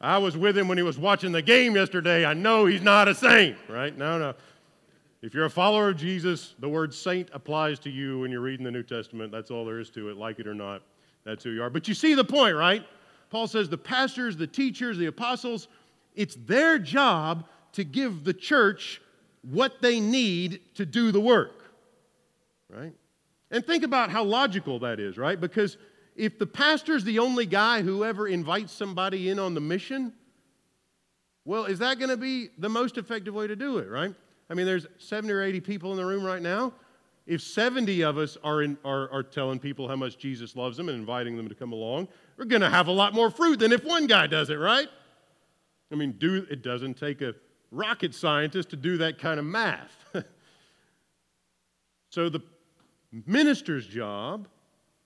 I 0.00 0.18
was 0.18 0.36
with 0.36 0.56
him 0.56 0.68
when 0.68 0.78
he 0.78 0.82
was 0.82 0.98
watching 0.98 1.32
the 1.32 1.42
game 1.42 1.74
yesterday. 1.74 2.24
I 2.24 2.34
know 2.34 2.66
he's 2.66 2.82
not 2.82 3.08
a 3.08 3.14
saint, 3.14 3.56
right? 3.68 3.96
No, 3.96 4.18
no. 4.18 4.34
If 5.22 5.34
you're 5.34 5.46
a 5.46 5.50
follower 5.50 5.88
of 5.88 5.96
Jesus, 5.96 6.54
the 6.60 6.68
word 6.68 6.94
saint 6.94 7.28
applies 7.32 7.80
to 7.80 7.90
you 7.90 8.20
when 8.20 8.30
you're 8.30 8.40
reading 8.40 8.64
the 8.64 8.70
New 8.70 8.84
Testament. 8.84 9.32
That's 9.32 9.50
all 9.50 9.64
there 9.64 9.80
is 9.80 9.90
to 9.90 10.10
it, 10.10 10.16
like 10.16 10.38
it 10.38 10.46
or 10.46 10.54
not. 10.54 10.82
That's 11.24 11.42
who 11.42 11.50
you 11.50 11.62
are. 11.62 11.70
But 11.70 11.88
you 11.88 11.94
see 11.94 12.14
the 12.14 12.24
point, 12.24 12.54
right? 12.54 12.84
Paul 13.30 13.48
says 13.48 13.68
the 13.68 13.78
pastors, 13.78 14.36
the 14.36 14.46
teachers, 14.46 14.96
the 14.96 15.06
apostles, 15.06 15.68
it's 16.18 16.34
their 16.34 16.80
job 16.80 17.46
to 17.72 17.84
give 17.84 18.24
the 18.24 18.34
church 18.34 19.00
what 19.42 19.80
they 19.80 20.00
need 20.00 20.60
to 20.74 20.84
do 20.84 21.12
the 21.12 21.20
work. 21.20 21.62
Right? 22.68 22.92
And 23.52 23.64
think 23.64 23.84
about 23.84 24.10
how 24.10 24.24
logical 24.24 24.80
that 24.80 24.98
is, 24.98 25.16
right? 25.16 25.40
Because 25.40 25.78
if 26.16 26.36
the 26.36 26.46
pastor's 26.46 27.04
the 27.04 27.20
only 27.20 27.46
guy 27.46 27.82
who 27.82 28.04
ever 28.04 28.26
invites 28.26 28.72
somebody 28.72 29.30
in 29.30 29.38
on 29.38 29.54
the 29.54 29.60
mission, 29.60 30.12
well, 31.44 31.66
is 31.66 31.78
that 31.78 32.00
going 32.00 32.10
to 32.10 32.16
be 32.16 32.48
the 32.58 32.68
most 32.68 32.98
effective 32.98 33.32
way 33.32 33.46
to 33.46 33.54
do 33.54 33.78
it, 33.78 33.88
right? 33.88 34.12
I 34.50 34.54
mean, 34.54 34.66
there's 34.66 34.88
70 34.98 35.32
or 35.32 35.40
80 35.40 35.60
people 35.60 35.92
in 35.92 35.98
the 35.98 36.04
room 36.04 36.24
right 36.24 36.42
now. 36.42 36.72
If 37.26 37.42
70 37.42 38.02
of 38.02 38.18
us 38.18 38.36
are, 38.42 38.62
in, 38.62 38.76
are, 38.84 39.08
are 39.12 39.22
telling 39.22 39.60
people 39.60 39.86
how 39.86 39.96
much 39.96 40.18
Jesus 40.18 40.56
loves 40.56 40.76
them 40.76 40.88
and 40.88 40.98
inviting 40.98 41.36
them 41.36 41.48
to 41.48 41.54
come 41.54 41.72
along, 41.72 42.08
we're 42.36 42.46
going 42.46 42.62
to 42.62 42.70
have 42.70 42.88
a 42.88 42.92
lot 42.92 43.14
more 43.14 43.30
fruit 43.30 43.60
than 43.60 43.70
if 43.70 43.84
one 43.84 44.08
guy 44.08 44.26
does 44.26 44.50
it, 44.50 44.56
right? 44.56 44.88
I 45.90 45.94
mean, 45.94 46.12
do, 46.12 46.46
it 46.50 46.62
doesn't 46.62 46.94
take 46.94 47.22
a 47.22 47.34
rocket 47.70 48.14
scientist 48.14 48.70
to 48.70 48.76
do 48.76 48.98
that 48.98 49.18
kind 49.18 49.38
of 49.38 49.46
math. 49.46 50.04
so 52.10 52.28
the 52.28 52.40
minister's 53.26 53.86
job 53.86 54.48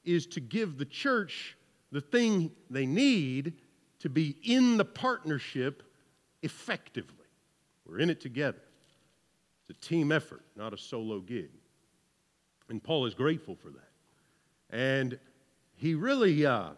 is 0.05 0.27
to 0.27 0.41
give 0.41 0.79
the 0.79 0.85
church 0.85 1.57
the 1.93 2.01
thing 2.01 2.51
they 2.71 2.87
need 2.87 3.55
to 4.01 4.09
be 4.09 4.37
in 4.43 4.77
the 4.77 4.85
partnership 4.85 5.83
effectively. 6.43 7.27
We're 7.87 7.99
in 7.99 8.11
it 8.11 8.21
together. 8.21 8.63
It's 9.61 9.71
a 9.71 9.87
team 9.87 10.11
effort, 10.11 10.43
not 10.57 10.73
a 10.73 10.79
solo 10.79 11.21
gig. 11.21 11.51
And 12.69 12.83
Paul 12.83 13.07
is 13.07 13.15
grateful 13.15 13.55
for 13.55 13.71
that. 13.71 13.91
And 14.71 15.19
he 15.75 15.95
really 15.95 16.45
uh, 16.47 16.71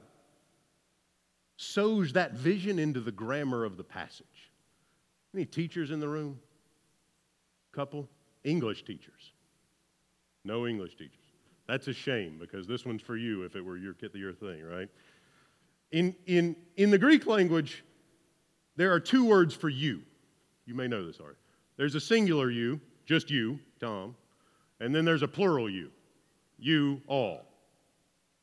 sows 1.56 2.12
that 2.12 2.32
vision 2.32 2.78
into 2.78 3.00
the 3.00 3.12
grammar 3.12 3.64
of 3.64 3.76
the 3.76 3.84
passage. 3.84 4.50
Any 5.34 5.44
teachers 5.44 5.90
in 5.90 6.00
the 6.00 6.08
room? 6.08 6.38
Couple? 7.72 8.08
English 8.44 8.84
teachers. 8.84 9.32
No 10.44 10.66
English 10.66 10.96
teachers. 10.96 11.18
That's 11.66 11.88
a 11.88 11.92
shame 11.92 12.36
because 12.38 12.66
this 12.66 12.84
one's 12.84 13.02
for 13.02 13.16
you 13.16 13.42
if 13.42 13.56
it 13.56 13.64
were 13.64 13.76
your, 13.76 13.96
your 14.12 14.32
thing, 14.32 14.62
right? 14.62 14.88
In, 15.92 16.14
in, 16.26 16.56
in 16.76 16.90
the 16.90 16.98
Greek 16.98 17.26
language, 17.26 17.84
there 18.76 18.92
are 18.92 19.00
two 19.00 19.24
words 19.24 19.54
for 19.54 19.68
you. 19.68 20.02
You 20.66 20.74
may 20.74 20.88
know 20.88 21.06
this 21.06 21.20
already. 21.20 21.38
There's 21.76 21.94
a 21.94 22.00
singular 22.00 22.50
you, 22.50 22.80
just 23.06 23.30
you, 23.30 23.58
Tom, 23.80 24.14
and 24.80 24.94
then 24.94 25.04
there's 25.04 25.22
a 25.22 25.28
plural 25.28 25.70
you, 25.70 25.90
you 26.58 27.00
all, 27.06 27.42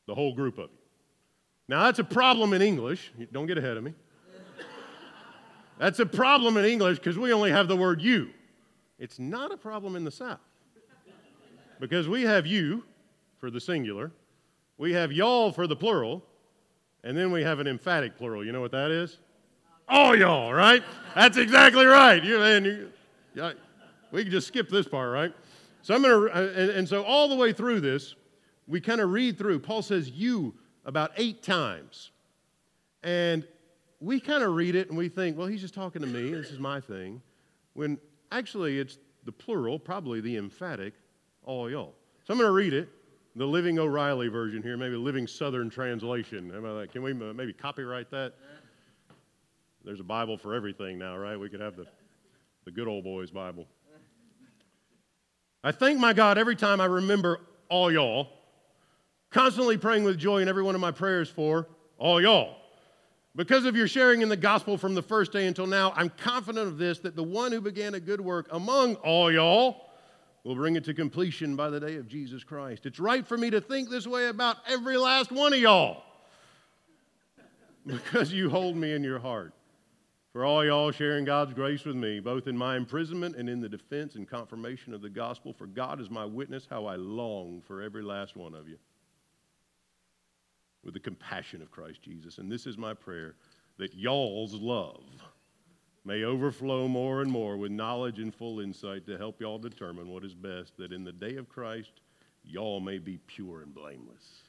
the 0.06 0.14
whole 0.14 0.34
group 0.34 0.58
of 0.58 0.70
you. 0.70 0.81
Now, 1.68 1.84
that's 1.84 1.98
a 1.98 2.04
problem 2.04 2.52
in 2.52 2.62
English. 2.62 3.12
Don't 3.32 3.46
get 3.46 3.58
ahead 3.58 3.76
of 3.76 3.84
me. 3.84 3.94
That's 5.78 5.98
a 5.98 6.06
problem 6.06 6.56
in 6.56 6.64
English 6.64 6.98
because 6.98 7.18
we 7.18 7.32
only 7.32 7.50
have 7.50 7.66
the 7.66 7.76
word 7.76 8.02
you. 8.02 8.30
It's 8.98 9.18
not 9.18 9.50
a 9.50 9.56
problem 9.56 9.96
in 9.96 10.04
the 10.04 10.10
South 10.10 10.38
because 11.80 12.08
we 12.08 12.22
have 12.22 12.46
you 12.46 12.84
for 13.38 13.50
the 13.50 13.60
singular, 13.60 14.12
we 14.78 14.92
have 14.92 15.10
y'all 15.10 15.50
for 15.50 15.66
the 15.66 15.74
plural, 15.74 16.22
and 17.02 17.16
then 17.16 17.32
we 17.32 17.42
have 17.42 17.58
an 17.58 17.66
emphatic 17.66 18.16
plural. 18.16 18.44
You 18.46 18.52
know 18.52 18.60
what 18.60 18.70
that 18.70 18.92
is? 18.92 19.18
All 19.88 20.16
y'all, 20.16 20.54
right? 20.54 20.84
That's 21.16 21.36
exactly 21.36 21.84
right. 21.84 22.22
You, 22.22 22.38
man, 22.38 22.64
you, 22.64 22.92
yeah, 23.34 23.52
we 24.12 24.22
can 24.22 24.30
just 24.30 24.46
skip 24.46 24.68
this 24.68 24.86
part, 24.86 25.12
right? 25.12 25.34
So 25.82 25.96
I'm 25.96 26.04
to, 26.04 26.30
uh, 26.32 26.52
and, 26.54 26.70
and 26.70 26.88
so 26.88 27.02
all 27.02 27.28
the 27.28 27.34
way 27.34 27.52
through 27.52 27.80
this, 27.80 28.14
we 28.68 28.80
kind 28.80 29.00
of 29.00 29.10
read 29.10 29.36
through. 29.36 29.58
Paul 29.58 29.82
says, 29.82 30.08
You 30.10 30.54
about 30.84 31.12
eight 31.16 31.42
times. 31.42 32.10
And 33.02 33.46
we 34.00 34.20
kind 34.20 34.42
of 34.42 34.54
read 34.54 34.74
it 34.74 34.88
and 34.88 34.98
we 34.98 35.08
think, 35.08 35.36
well, 35.36 35.46
he's 35.46 35.60
just 35.60 35.74
talking 35.74 36.02
to 36.02 36.08
me. 36.08 36.30
This 36.30 36.50
is 36.50 36.58
my 36.58 36.80
thing. 36.80 37.22
When 37.74 37.98
actually 38.30 38.78
it's 38.78 38.98
the 39.24 39.32
plural, 39.32 39.78
probably 39.78 40.20
the 40.20 40.36
emphatic, 40.36 40.94
all 41.44 41.70
y'all. 41.70 41.94
So 42.24 42.32
I'm 42.32 42.38
going 42.38 42.48
to 42.48 42.52
read 42.52 42.72
it, 42.72 42.88
the 43.36 43.46
Living 43.46 43.78
O'Reilly 43.78 44.28
version 44.28 44.62
here, 44.62 44.76
maybe 44.76 44.96
Living 44.96 45.26
Southern 45.26 45.70
Translation. 45.70 46.50
Can 46.92 47.02
we 47.02 47.12
uh, 47.12 47.32
maybe 47.32 47.52
copyright 47.52 48.10
that? 48.10 48.34
There's 49.84 50.00
a 50.00 50.04
Bible 50.04 50.36
for 50.36 50.54
everything 50.54 50.98
now, 50.98 51.16
right? 51.16 51.36
We 51.36 51.48
could 51.48 51.60
have 51.60 51.76
the, 51.76 51.86
the 52.64 52.70
good 52.70 52.86
old 52.86 53.04
boys 53.04 53.30
Bible. 53.30 53.66
I 55.64 55.72
thank 55.72 55.98
my 55.98 56.12
God 56.12 56.38
every 56.38 56.56
time 56.56 56.80
I 56.80 56.86
remember 56.86 57.40
all 57.68 57.90
y'all, 57.90 58.28
constantly 59.32 59.76
praying 59.76 60.04
with 60.04 60.18
joy 60.18 60.38
in 60.38 60.48
every 60.48 60.62
one 60.62 60.74
of 60.74 60.80
my 60.80 60.90
prayers 60.90 61.28
for 61.28 61.66
all 61.98 62.20
y'all. 62.20 62.56
Because 63.34 63.64
of 63.64 63.74
your 63.74 63.88
sharing 63.88 64.20
in 64.20 64.28
the 64.28 64.36
gospel 64.36 64.76
from 64.76 64.94
the 64.94 65.02
first 65.02 65.32
day 65.32 65.46
until 65.46 65.66
now, 65.66 65.92
I'm 65.96 66.10
confident 66.10 66.68
of 66.68 66.76
this 66.76 66.98
that 67.00 67.16
the 67.16 67.22
one 67.22 67.50
who 67.50 67.62
began 67.62 67.94
a 67.94 68.00
good 68.00 68.20
work 68.20 68.46
among 68.50 68.96
all 68.96 69.32
y'all 69.32 69.88
will 70.44 70.54
bring 70.54 70.76
it 70.76 70.84
to 70.84 70.92
completion 70.92 71.56
by 71.56 71.70
the 71.70 71.80
day 71.80 71.96
of 71.96 72.08
Jesus 72.08 72.44
Christ. 72.44 72.84
It's 72.84 73.00
right 73.00 73.26
for 73.26 73.38
me 73.38 73.48
to 73.50 73.60
think 73.60 73.88
this 73.88 74.06
way 74.06 74.26
about 74.26 74.56
every 74.68 74.98
last 74.98 75.32
one 75.32 75.54
of 75.54 75.58
y'all 75.60 76.02
because 77.86 78.32
you 78.32 78.50
hold 78.50 78.76
me 78.76 78.92
in 78.92 79.02
your 79.02 79.18
heart. 79.18 79.54
For 80.32 80.44
all 80.46 80.64
y'all 80.64 80.90
sharing 80.90 81.26
God's 81.26 81.52
grace 81.52 81.84
with 81.84 81.96
me, 81.96 82.18
both 82.18 82.46
in 82.46 82.56
my 82.56 82.76
imprisonment 82.76 83.36
and 83.36 83.50
in 83.50 83.60
the 83.60 83.68
defense 83.68 84.14
and 84.14 84.26
confirmation 84.26 84.94
of 84.94 85.02
the 85.02 85.10
gospel, 85.10 85.52
for 85.52 85.66
God 85.66 86.00
is 86.00 86.10
my 86.10 86.24
witness 86.24 86.66
how 86.68 86.86
I 86.86 86.96
long 86.96 87.62
for 87.66 87.82
every 87.82 88.02
last 88.02 88.34
one 88.34 88.54
of 88.54 88.66
you 88.66 88.78
with 90.84 90.94
the 90.94 91.00
compassion 91.00 91.62
of 91.62 91.70
Christ 91.70 92.02
Jesus. 92.02 92.38
And 92.38 92.50
this 92.50 92.66
is 92.66 92.76
my 92.76 92.94
prayer 92.94 93.34
that 93.78 93.94
y'all's 93.94 94.54
love 94.54 95.02
may 96.04 96.24
overflow 96.24 96.88
more 96.88 97.22
and 97.22 97.30
more 97.30 97.56
with 97.56 97.70
knowledge 97.70 98.18
and 98.18 98.34
full 98.34 98.60
insight 98.60 99.06
to 99.06 99.16
help 99.16 99.40
y'all 99.40 99.58
determine 99.58 100.08
what 100.08 100.24
is 100.24 100.34
best, 100.34 100.76
that 100.76 100.92
in 100.92 101.04
the 101.04 101.12
day 101.12 101.36
of 101.36 101.48
Christ, 101.48 101.92
y'all 102.44 102.80
may 102.80 102.98
be 102.98 103.18
pure 103.26 103.62
and 103.62 103.72
blameless. 103.72 104.42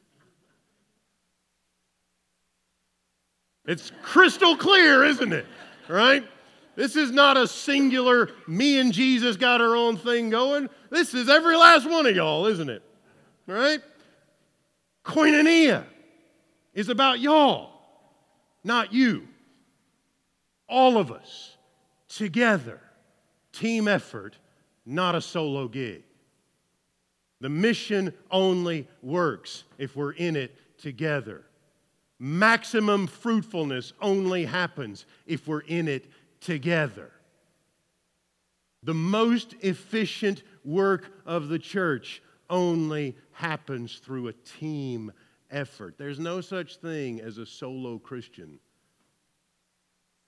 It's 3.65 3.91
crystal 4.01 4.57
clear, 4.57 5.05
isn't 5.05 5.31
it? 5.31 5.45
Right? 5.87 6.27
This 6.75 6.95
is 6.95 7.11
not 7.11 7.37
a 7.37 7.47
singular, 7.47 8.31
me 8.47 8.79
and 8.79 8.91
Jesus 8.91 9.37
got 9.37 9.61
our 9.61 9.75
own 9.75 9.95
thing 9.95 10.31
going. 10.31 10.69
This 10.89 11.13
is 11.13 11.29
every 11.29 11.55
last 11.55 11.87
one 11.87 12.07
of 12.07 12.15
y'all, 12.15 12.47
isn't 12.47 12.69
it? 12.69 12.81
Right? 13.45 13.79
Koinonia 15.05 15.85
is 16.73 16.89
about 16.89 17.19
y'all, 17.19 17.71
not 18.63 18.93
you. 18.93 19.27
All 20.67 20.97
of 20.97 21.11
us 21.11 21.57
together. 22.07 22.79
Team 23.51 23.87
effort, 23.87 24.37
not 24.85 25.15
a 25.15 25.21
solo 25.21 25.67
gig. 25.67 26.03
The 27.39 27.49
mission 27.49 28.13
only 28.31 28.87
works 29.01 29.65
if 29.77 29.95
we're 29.95 30.13
in 30.13 30.35
it 30.35 30.55
together. 30.77 31.43
Maximum 32.17 33.05
fruitfulness 33.05 33.93
only 34.01 34.45
happens 34.45 35.05
if 35.27 35.47
we're 35.47 35.59
in 35.61 35.87
it 35.87 36.09
together. 36.39 37.11
The 38.83 38.93
most 38.93 39.55
efficient 39.61 40.43
work 40.63 41.11
of 41.25 41.49
the 41.49 41.59
church 41.59 42.21
only 42.49 43.15
happens 43.31 43.99
through 44.03 44.27
a 44.27 44.33
team 44.33 45.11
effort. 45.53 45.95
There's 45.97 46.19
no 46.19 46.41
such 46.41 46.77
thing 46.77 47.21
as 47.21 47.37
a 47.37 47.45
solo 47.45 47.97
Christian. 47.97 48.59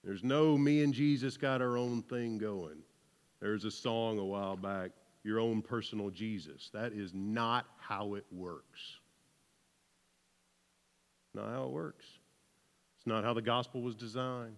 There's 0.04 0.22
no 0.22 0.56
me 0.56 0.82
and 0.82 0.94
Jesus 0.94 1.36
got 1.36 1.60
our 1.60 1.76
own 1.76 2.02
thing 2.02 2.38
going. 2.38 2.78
There's 3.40 3.64
a 3.64 3.70
song 3.70 4.18
a 4.18 4.24
while 4.24 4.56
back, 4.56 4.92
Your 5.24 5.40
Own 5.40 5.60
Personal 5.60 6.10
Jesus. 6.10 6.70
That 6.72 6.92
is 6.92 7.12
not 7.12 7.66
how 7.78 8.14
it 8.14 8.24
works. 8.30 9.00
Not 11.34 11.48
how 11.50 11.64
it 11.64 11.70
works. 11.70 12.06
It's 12.96 13.06
not 13.06 13.24
how 13.24 13.34
the 13.34 13.42
gospel 13.42 13.82
was 13.82 13.94
designed. 13.94 14.56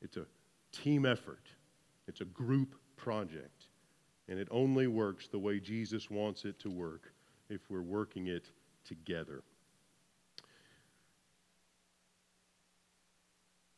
It's 0.00 0.16
a 0.16 0.26
team 0.72 1.04
effort, 1.04 1.48
it's 2.08 2.20
a 2.20 2.26
group 2.26 2.76
project. 2.96 3.66
And 4.26 4.38
it 4.38 4.48
only 4.50 4.86
works 4.86 5.28
the 5.28 5.38
way 5.38 5.60
Jesus 5.60 6.08
wants 6.10 6.46
it 6.46 6.58
to 6.60 6.70
work 6.70 7.12
if 7.50 7.60
we're 7.68 7.82
working 7.82 8.28
it 8.28 8.48
together. 8.82 9.42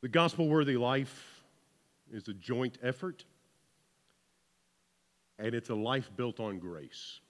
The 0.02 0.08
gospel 0.08 0.48
worthy 0.48 0.76
life 0.76 1.42
is 2.12 2.28
a 2.28 2.34
joint 2.34 2.78
effort, 2.82 3.24
and 5.38 5.54
it's 5.54 5.70
a 5.70 5.74
life 5.74 6.10
built 6.16 6.38
on 6.38 6.58
grace. 6.58 7.20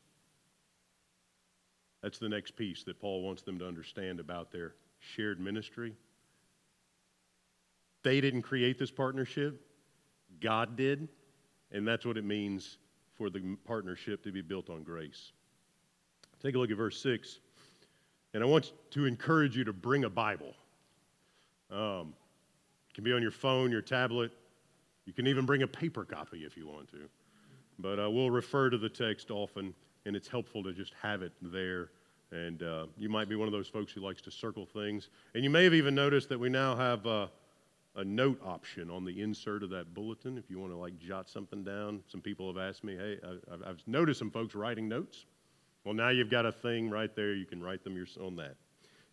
That's 2.02 2.18
the 2.18 2.28
next 2.28 2.56
piece 2.56 2.84
that 2.84 3.00
Paul 3.00 3.22
wants 3.22 3.42
them 3.42 3.58
to 3.58 3.66
understand 3.66 4.20
about 4.20 4.50
their 4.50 4.74
shared 4.98 5.40
ministry. 5.40 5.94
They 8.02 8.20
didn't 8.20 8.42
create 8.42 8.78
this 8.78 8.90
partnership, 8.90 9.60
God 10.40 10.76
did, 10.76 11.08
and 11.72 11.86
that's 11.86 12.04
what 12.04 12.16
it 12.16 12.24
means 12.24 12.78
for 13.16 13.30
the 13.30 13.56
partnership 13.64 14.22
to 14.24 14.32
be 14.32 14.42
built 14.42 14.70
on 14.70 14.82
grace. 14.82 15.32
Take 16.42 16.54
a 16.54 16.58
look 16.58 16.70
at 16.70 16.76
verse 16.76 17.00
6, 17.00 17.40
and 18.34 18.42
I 18.42 18.46
want 18.46 18.72
to 18.90 19.06
encourage 19.06 19.56
you 19.56 19.64
to 19.64 19.72
bring 19.72 20.04
a 20.04 20.10
Bible. 20.10 20.54
Um, 21.70 22.14
can 22.96 23.04
be 23.04 23.12
on 23.12 23.20
your 23.20 23.30
phone, 23.30 23.70
your 23.70 23.82
tablet. 23.82 24.32
You 25.04 25.12
can 25.12 25.26
even 25.26 25.44
bring 25.44 25.62
a 25.62 25.66
paper 25.66 26.02
copy 26.02 26.44
if 26.46 26.56
you 26.56 26.66
want 26.66 26.90
to. 26.92 27.08
But 27.78 28.00
uh, 28.00 28.10
we'll 28.10 28.30
refer 28.30 28.70
to 28.70 28.78
the 28.78 28.88
text 28.88 29.30
often, 29.30 29.74
and 30.06 30.16
it's 30.16 30.28
helpful 30.28 30.62
to 30.62 30.72
just 30.72 30.94
have 31.02 31.20
it 31.20 31.32
there. 31.42 31.90
And 32.32 32.62
uh, 32.62 32.86
you 32.96 33.10
might 33.10 33.28
be 33.28 33.36
one 33.36 33.46
of 33.46 33.52
those 33.52 33.68
folks 33.68 33.92
who 33.92 34.00
likes 34.00 34.22
to 34.22 34.30
circle 34.30 34.64
things. 34.64 35.10
And 35.34 35.44
you 35.44 35.50
may 35.50 35.62
have 35.64 35.74
even 35.74 35.94
noticed 35.94 36.30
that 36.30 36.40
we 36.40 36.48
now 36.48 36.74
have 36.74 37.06
uh, 37.06 37.26
a 37.96 38.04
note 38.04 38.40
option 38.42 38.90
on 38.90 39.04
the 39.04 39.20
insert 39.20 39.62
of 39.62 39.68
that 39.70 39.92
bulletin 39.92 40.38
if 40.38 40.48
you 40.48 40.58
want 40.58 40.72
to 40.72 40.78
like 40.78 40.98
jot 40.98 41.28
something 41.28 41.62
down. 41.62 42.02
Some 42.08 42.22
people 42.22 42.46
have 42.46 42.56
asked 42.56 42.82
me, 42.82 42.96
hey, 42.96 43.18
I, 43.22 43.68
have 43.68 43.82
noticed 43.86 44.20
some 44.20 44.30
folks 44.30 44.54
writing 44.54 44.88
notes. 44.88 45.26
Well, 45.84 45.92
now 45.92 46.08
you've 46.08 46.30
got 46.30 46.46
a 46.46 46.52
thing 46.52 46.88
right 46.88 47.14
there. 47.14 47.34
You 47.34 47.44
can 47.44 47.62
write 47.62 47.84
them 47.84 48.02
on 48.22 48.36
that 48.36 48.56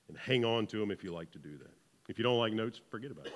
and 0.08 0.18
hang 0.18 0.46
on 0.46 0.68
to 0.68 0.80
them 0.80 0.90
if 0.90 1.04
you 1.04 1.14
like 1.14 1.32
to 1.32 1.40
do 1.40 1.58
that. 1.58 1.74
If 2.08 2.18
you 2.18 2.24
don't 2.24 2.38
like 2.38 2.54
notes, 2.54 2.80
forget 2.90 3.12
about 3.12 3.26
it. 3.26 3.34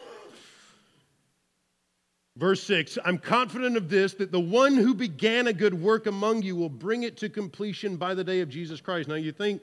Verse 2.38 2.62
6 2.64 3.00
I'm 3.04 3.18
confident 3.18 3.76
of 3.76 3.90
this, 3.90 4.14
that 4.16 4.32
the 4.32 4.40
one 4.40 4.76
who 4.76 4.94
began 4.94 5.48
a 5.48 5.54
good 5.54 5.74
work 5.74 6.06
among 6.06 6.44
you 6.44 6.56
will 6.56 6.70
bring 6.70 7.04
it 7.04 7.18
to 7.18 7.30
completion 7.30 7.98
by 7.98 8.14
the 8.14 8.24
day 8.24 8.42
of 8.42 8.50
Jesus 8.50 8.80
Christ. 8.80 9.10
Now, 9.10 9.16
you 9.16 9.32
think, 9.32 9.62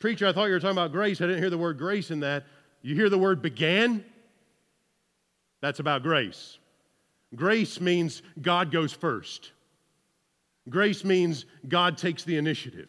preacher, 0.00 0.26
I 0.26 0.32
thought 0.32 0.46
you 0.46 0.52
were 0.52 0.60
talking 0.60 0.76
about 0.76 0.92
grace. 0.92 1.20
I 1.20 1.26
didn't 1.26 1.40
hear 1.40 1.50
the 1.50 1.58
word 1.58 1.78
grace 1.78 2.10
in 2.10 2.20
that. 2.20 2.44
You 2.82 2.94
hear 2.94 3.10
the 3.10 3.18
word 3.18 3.42
began? 3.42 4.04
That's 5.60 5.80
about 5.80 6.02
grace. 6.02 6.58
Grace 7.34 7.80
means 7.80 8.22
God 8.40 8.70
goes 8.70 8.92
first. 8.92 9.52
Grace 10.68 11.04
means 11.04 11.44
God 11.68 11.98
takes 11.98 12.24
the 12.24 12.36
initiative. 12.36 12.88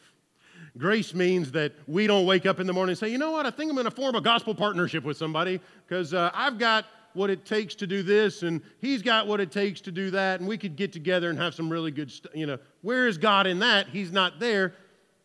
Grace 0.78 1.14
means 1.14 1.52
that 1.54 1.74
we 1.88 2.08
don't 2.08 2.26
wake 2.26 2.46
up 2.46 2.60
in 2.60 2.68
the 2.68 2.74
morning 2.74 2.92
and 2.92 2.98
say, 2.98 3.10
you 3.10 3.18
know 3.18 3.32
what, 3.32 3.46
I 3.46 3.52
think 3.52 3.70
I'm 3.70 3.76
going 3.76 3.86
to 3.86 3.92
form 3.92 4.16
a 4.16 4.22
gospel 4.22 4.54
partnership 4.54 5.04
with 5.04 5.18
somebody 5.18 5.60
because 5.88 6.14
uh, 6.14 6.32
I've 6.34 6.58
got 6.58 6.86
what 7.16 7.30
it 7.30 7.46
takes 7.46 7.76
to 7.76 7.88
do 7.88 8.04
this, 8.04 8.44
and 8.44 8.62
he's 8.80 9.02
got 9.02 9.28
what 9.28 9.40
it 9.40 9.52
takes 9.52 9.82
to 9.82 9.92
do 9.92 10.12
that, 10.12 10.40
and 10.40 10.50
we 10.50 10.58
could 10.58 10.76
get 10.76 10.92
together 10.92 11.30
and 11.30 11.40
have 11.40 11.56
some 11.56 11.70
really 11.70 11.92
good 11.92 12.12
stuff. 12.12 12.32
You 12.36 12.46
know, 12.46 12.58
where 12.82 13.08
is 13.08 13.18
God 13.18 13.48
in 13.48 13.60
that? 13.60 13.88
He's 13.90 14.12
not 14.12 14.40
there. 14.40 14.74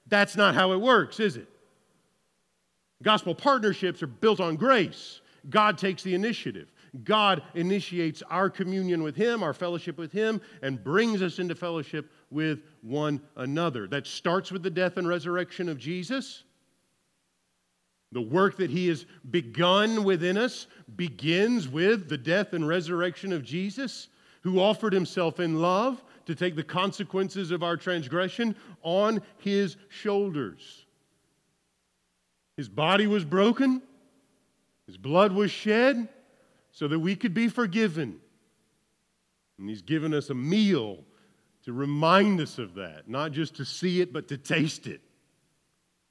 That's 0.07 0.37
not 0.37 0.55
how 0.55 0.73
it 0.73 0.81
works, 0.81 1.21
is 1.21 1.37
it? 1.37 1.49
Gospel 3.03 3.35
partnerships 3.35 4.03
are 4.03 4.09
built 4.09 4.41
on 4.41 4.57
grace. 4.57 5.21
God 5.49 5.79
takes 5.79 6.03
the 6.03 6.15
initiative. 6.15 6.71
God 7.05 7.43
initiates 7.55 8.23
our 8.31 8.51
communion 8.51 9.03
with 9.03 9.17
Him, 9.17 9.43
our 9.43 9.55
fellowship 9.55 9.97
with 9.97 10.13
Him, 10.13 10.41
and 10.61 10.83
brings 10.83 11.23
us 11.23 11.39
into 11.39 11.55
fellowship 11.55 12.11
with 12.31 12.61
one 12.83 13.21
another. 13.37 13.87
That 13.87 14.07
starts 14.07 14.51
with 14.51 14.63
the 14.63 14.71
death 14.71 14.97
and 14.97 15.07
resurrection 15.07 15.69
of 15.69 15.79
Jesus. 15.79 16.45
The 18.13 18.21
work 18.21 18.57
that 18.57 18.71
he 18.71 18.89
has 18.89 19.07
begun 19.31 20.03
within 20.03 20.37
us 20.37 20.67
begins 20.97 21.69
with 21.69 22.09
the 22.09 22.19
death 22.19 22.53
and 22.53 22.67
resurrection 22.67 23.33
of 23.33 23.45
Jesus, 23.45 24.09
who 24.43 24.59
offered 24.59 24.93
himself 24.93 25.39
in 25.39 25.61
love 25.61 26.03
to 26.27 26.35
take 26.35 26.57
the 26.57 26.65
consequences 26.65 27.51
of 27.51 27.63
our 27.63 27.77
transgression 27.77 28.57
on 28.83 29.23
his 29.39 29.77
shoulders. 29.89 30.87
His 32.57 32.69
body 32.69 33.07
was 33.07 33.25
broken, 33.25 33.83
his 34.87 34.97
blood 34.97 35.33
was 35.33 35.51
shed 35.51 36.09
so 36.73 36.89
that 36.89 36.99
we 36.99 37.15
could 37.15 37.35
be 37.35 37.49
forgiven. 37.49 38.21
And 39.59 39.69
he's 39.69 39.83
given 39.83 40.15
us 40.15 40.31
a 40.31 40.35
meal 40.35 41.05
to 41.65 41.73
remind 41.73 42.41
us 42.41 42.59
of 42.59 42.75
that, 42.75 43.09
not 43.09 43.33
just 43.33 43.57
to 43.57 43.65
see 43.65 44.01
it, 44.01 44.13
but 44.13 44.29
to 44.29 44.39
taste 44.39 44.87
it 44.87 45.01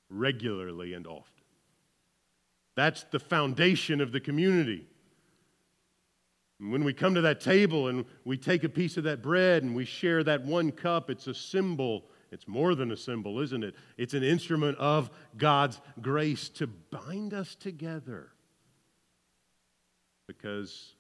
regularly 0.10 0.94
and 0.94 1.08
often. 1.08 1.39
That's 2.80 3.04
the 3.12 3.20
foundation 3.20 4.00
of 4.00 4.14
the 4.14 4.22
community. 4.22 4.88
When 6.60 6.86
we 6.86 6.94
come 6.94 7.14
to 7.14 7.20
that 7.20 7.42
table 7.42 7.90
and 7.90 8.06
we 8.24 8.38
take 8.38 8.64
a 8.64 8.70
piece 8.70 8.96
of 8.96 9.04
that 9.04 9.22
bread 9.22 9.64
and 9.64 9.76
we 9.76 9.84
share 9.84 10.24
that 10.24 10.46
one 10.46 10.72
cup, 10.72 11.10
it's 11.10 11.28
a 11.28 11.34
symbol 11.34 12.06
It's 12.32 12.48
more 12.48 12.76
than 12.76 12.92
a 12.92 12.98
symbol, 12.98 13.40
isn't 13.40 13.64
it? 13.64 13.76
It's 13.98 14.14
an 14.14 14.24
instrument 14.24 14.78
of 14.78 15.10
God's 15.38 15.82
grace 16.02 16.50
to 16.50 16.68
bind 16.68 17.34
us 17.34 17.56
together. 17.56 18.30
Because 20.28 20.94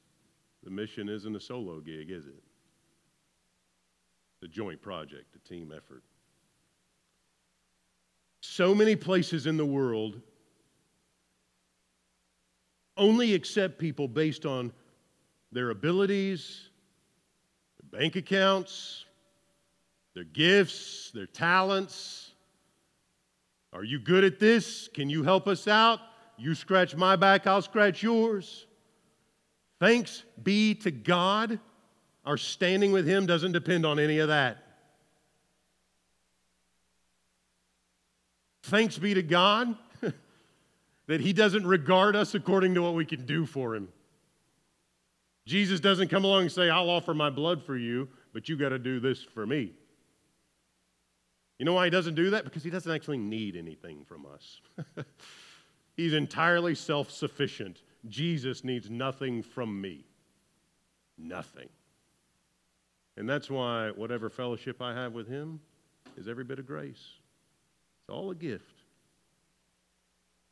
the 0.63 0.71
mission 0.71 1.07
isn't 1.07 1.35
a 1.35 1.39
solo 1.39 1.81
gig, 1.81 2.09
is 2.09 2.25
it? 2.25 2.43
It's 4.41 4.43
a 4.43 4.47
joint 4.47 4.81
project, 4.81 5.35
a 5.35 5.47
team 5.47 5.71
effort. 5.75 6.03
So 8.41 8.73
many 8.73 8.95
places 8.95 9.45
in 9.45 9.57
the 9.57 9.65
world 9.65 10.21
only 12.99 13.33
accept 13.33 13.79
people 13.79 14.07
based 14.07 14.45
on 14.45 14.71
their 15.51 15.71
abilities, 15.71 16.69
their 17.81 17.99
bank 17.99 18.15
accounts, 18.15 19.05
their 20.13 20.25
gifts, 20.25 21.09
their 21.11 21.25
talents. 21.25 22.33
Are 23.73 23.83
you 23.83 23.99
good 23.99 24.23
at 24.23 24.39
this? 24.39 24.87
Can 24.89 25.09
you 25.09 25.23
help 25.23 25.47
us 25.47 25.67
out? 25.67 25.99
You 26.37 26.53
scratch 26.53 26.95
my 26.95 27.15
back, 27.15 27.47
I'll 27.47 27.61
scratch 27.61 28.03
yours. 28.03 28.67
Thanks 29.79 30.23
be 30.41 30.75
to 30.75 30.91
God. 30.91 31.59
Our 32.25 32.37
standing 32.37 32.91
with 32.91 33.07
Him 33.07 33.25
doesn't 33.25 33.53
depend 33.53 33.85
on 33.85 33.97
any 33.97 34.19
of 34.19 34.27
that. 34.27 34.57
Thanks 38.63 38.97
be 38.97 39.15
to 39.15 39.23
God 39.23 39.75
that 41.09 41.21
He 41.21 41.33
doesn't 41.33 41.65
regard 41.65 42.15
us 42.15 42.35
according 42.35 42.75
to 42.75 42.83
what 42.83 42.93
we 42.93 43.03
can 43.03 43.25
do 43.25 43.47
for 43.47 43.75
Him. 43.75 43.89
Jesus 45.47 45.79
doesn't 45.79 46.09
come 46.09 46.23
along 46.23 46.43
and 46.43 46.51
say, 46.51 46.69
I'll 46.69 46.91
offer 46.91 47.15
my 47.15 47.31
blood 47.31 47.63
for 47.63 47.75
you, 47.75 48.07
but 48.31 48.47
you 48.47 48.55
got 48.55 48.69
to 48.69 48.77
do 48.77 48.99
this 48.99 49.23
for 49.23 49.47
me. 49.47 49.73
You 51.57 51.65
know 51.65 51.73
why 51.73 51.85
he 51.85 51.89
doesn't 51.89 52.13
do 52.13 52.29
that? 52.29 52.43
Because 52.43 52.63
he 52.63 52.69
doesn't 52.69 52.91
actually 52.91 53.17
need 53.17 53.55
anything 53.55 54.05
from 54.05 54.27
us. 54.27 54.61
He's 55.97 56.13
entirely 56.13 56.75
self 56.75 57.09
sufficient. 57.09 57.81
Jesus 58.07 58.63
needs 58.63 58.89
nothing 58.91 59.41
from 59.41 59.81
me. 59.81 60.05
Nothing. 61.17 61.69
And 63.17 63.27
that's 63.27 63.49
why 63.49 63.89
whatever 63.89 64.29
fellowship 64.29 64.79
I 64.79 64.93
have 64.93 65.13
with 65.13 65.27
him 65.27 65.59
is 66.15 66.27
every 66.27 66.43
bit 66.43 66.59
of 66.59 66.67
grace. 66.67 67.15
It's 67.99 68.09
all 68.09 68.29
a 68.29 68.35
gift. 68.35 68.78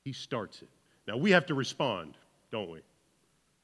He 0.08 0.14
starts 0.14 0.62
it. 0.62 0.70
Now 1.06 1.18
we 1.18 1.32
have 1.32 1.46
to 1.48 1.54
respond, 1.54 2.14
don't 2.50 2.72
we? 2.72 2.80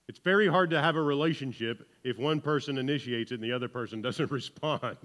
It's 0.09 0.19
very 0.19 0.49
hard 0.49 0.71
to 0.71 0.81
have 0.81 0.97
a 0.97 1.01
relationship 1.01 1.87
if 2.03 2.19
one 2.19 2.41
person 2.41 2.77
initiates 2.77 3.31
it 3.31 3.35
and 3.35 3.43
the 3.43 3.53
other 3.53 3.69
person 3.69 4.01
doesn't 4.09 4.29
respond 4.29 4.97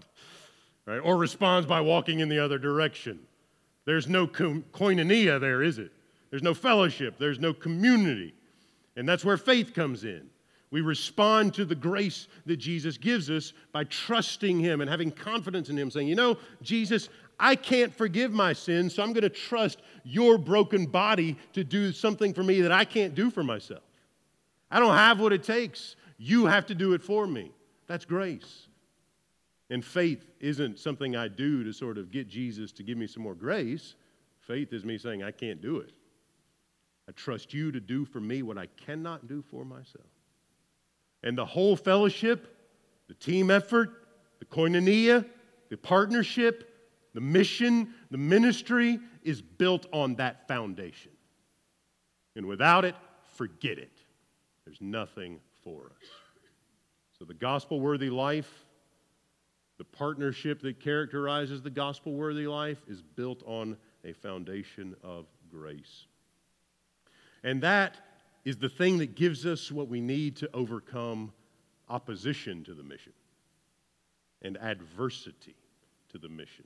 right? 0.88 0.98
Or 0.98 1.16
responds 1.16 1.66
by 1.66 1.82
walking 1.82 2.20
in 2.20 2.28
the 2.28 2.42
other 2.42 2.58
direction. 2.58 3.20
There's 3.84 4.08
no 4.08 4.26
koinonia 4.26 5.38
there, 5.38 5.62
is 5.62 5.78
it? 5.78 5.92
There's 6.30 6.42
no 6.42 6.54
fellowship, 6.54 7.18
there's 7.18 7.38
no 7.38 7.52
community. 7.52 8.34
And 8.96 9.08
that's 9.08 9.24
where 9.24 9.36
faith 9.36 9.74
comes 9.74 10.02
in. 10.04 10.28
We 10.70 10.80
respond 10.80 11.54
to 11.54 11.64
the 11.64 11.74
grace 11.74 12.26
that 12.46 12.56
Jesus 12.56 12.98
gives 12.98 13.30
us 13.30 13.52
by 13.72 13.84
trusting 13.84 14.58
Him 14.58 14.80
and 14.80 14.90
having 14.90 15.10
confidence 15.10 15.68
in 15.68 15.78
Him, 15.78 15.90
saying, 15.90 16.08
You 16.08 16.16
know, 16.16 16.36
Jesus, 16.62 17.08
I 17.40 17.54
can't 17.54 17.94
forgive 17.94 18.32
my 18.32 18.52
sins, 18.52 18.94
so 18.94 19.02
I'm 19.02 19.12
going 19.12 19.22
to 19.22 19.28
trust 19.28 19.80
your 20.04 20.38
broken 20.38 20.86
body 20.86 21.36
to 21.52 21.62
do 21.62 21.92
something 21.92 22.34
for 22.34 22.42
me 22.42 22.60
that 22.62 22.72
I 22.72 22.84
can't 22.84 23.14
do 23.14 23.30
for 23.30 23.44
myself. 23.44 23.82
I 24.70 24.80
don't 24.80 24.94
have 24.94 25.20
what 25.20 25.32
it 25.32 25.44
takes. 25.44 25.96
You 26.18 26.46
have 26.46 26.66
to 26.66 26.74
do 26.74 26.94
it 26.94 27.02
for 27.02 27.26
me. 27.26 27.52
That's 27.86 28.04
grace. 28.04 28.66
And 29.70 29.84
faith 29.84 30.24
isn't 30.40 30.78
something 30.78 31.14
I 31.14 31.28
do 31.28 31.62
to 31.62 31.72
sort 31.72 31.98
of 31.98 32.10
get 32.10 32.28
Jesus 32.28 32.72
to 32.72 32.82
give 32.82 32.98
me 32.98 33.06
some 33.06 33.22
more 33.22 33.34
grace. 33.34 33.94
Faith 34.40 34.72
is 34.72 34.84
me 34.84 34.98
saying, 34.98 35.22
I 35.22 35.30
can't 35.30 35.60
do 35.60 35.78
it. 35.78 35.92
I 37.08 37.12
trust 37.12 37.54
you 37.54 37.70
to 37.72 37.80
do 37.80 38.04
for 38.04 38.20
me 38.20 38.42
what 38.42 38.58
I 38.58 38.66
cannot 38.84 39.28
do 39.28 39.42
for 39.50 39.64
myself. 39.64 40.06
And 41.22 41.36
the 41.36 41.44
whole 41.44 41.76
fellowship, 41.76 42.54
the 43.08 43.14
team 43.14 43.50
effort, 43.50 43.90
the 44.38 44.44
koinonia, 44.44 45.24
the 45.70 45.76
partnership, 45.76 46.67
the 47.18 47.24
mission, 47.24 47.94
the 48.12 48.16
ministry 48.16 49.00
is 49.24 49.42
built 49.42 49.86
on 49.92 50.14
that 50.14 50.46
foundation. 50.46 51.10
And 52.36 52.46
without 52.46 52.84
it, 52.84 52.94
forget 53.34 53.76
it. 53.76 53.90
There's 54.64 54.80
nothing 54.80 55.40
for 55.64 55.86
us. 55.86 56.08
So 57.18 57.24
the 57.24 57.34
gospel 57.34 57.80
worthy 57.80 58.08
life 58.08 58.66
the 59.78 59.84
partnership 59.84 60.60
that 60.60 60.78
characterizes 60.78 61.60
the 61.60 61.70
gospel 61.70 62.12
worthy 62.14 62.46
life 62.46 62.78
is 62.86 63.02
built 63.02 63.42
on 63.46 63.76
a 64.04 64.12
foundation 64.12 64.94
of 65.02 65.26
grace. 65.50 66.06
And 67.42 67.60
that 67.62 67.96
is 68.44 68.58
the 68.58 68.68
thing 68.68 68.98
that 68.98 69.16
gives 69.16 69.44
us 69.44 69.72
what 69.72 69.88
we 69.88 70.00
need 70.00 70.36
to 70.36 70.48
overcome 70.54 71.32
opposition 71.88 72.62
to 72.62 72.74
the 72.74 72.84
mission 72.84 73.12
and 74.40 74.56
adversity 74.58 75.56
to 76.12 76.18
the 76.18 76.28
mission. 76.28 76.64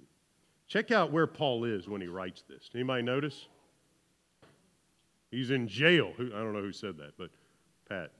Check 0.72 0.90
out 0.90 1.12
where 1.12 1.26
Paul 1.26 1.64
is 1.64 1.86
when 1.86 2.00
he 2.00 2.06
writes 2.06 2.44
this. 2.48 2.70
Anybody 2.74 3.02
notice? 3.02 3.46
He's 5.30 5.50
in 5.50 5.68
jail. 5.68 6.14
I 6.18 6.22
don't 6.22 6.54
know 6.54 6.62
who 6.62 6.72
said 6.72 6.96
that, 6.96 7.12
but 7.18 7.28
Pat. 7.90 8.10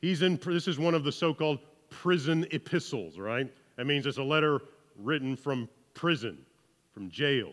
He's 0.00 0.22
in, 0.22 0.36
this 0.36 0.68
is 0.68 0.78
one 0.78 0.94
of 0.94 1.02
the 1.02 1.10
so 1.10 1.34
called 1.34 1.58
prison 1.90 2.46
epistles, 2.52 3.18
right? 3.18 3.52
That 3.74 3.86
means 3.86 4.06
it's 4.06 4.18
a 4.18 4.22
letter 4.22 4.60
written 4.96 5.34
from 5.34 5.68
prison, 5.94 6.38
from 6.94 7.10
jail. 7.10 7.52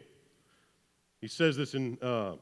He 1.20 1.28
says 1.28 1.58
this 1.58 1.74
in 1.74 1.98
uh, 2.04 2.34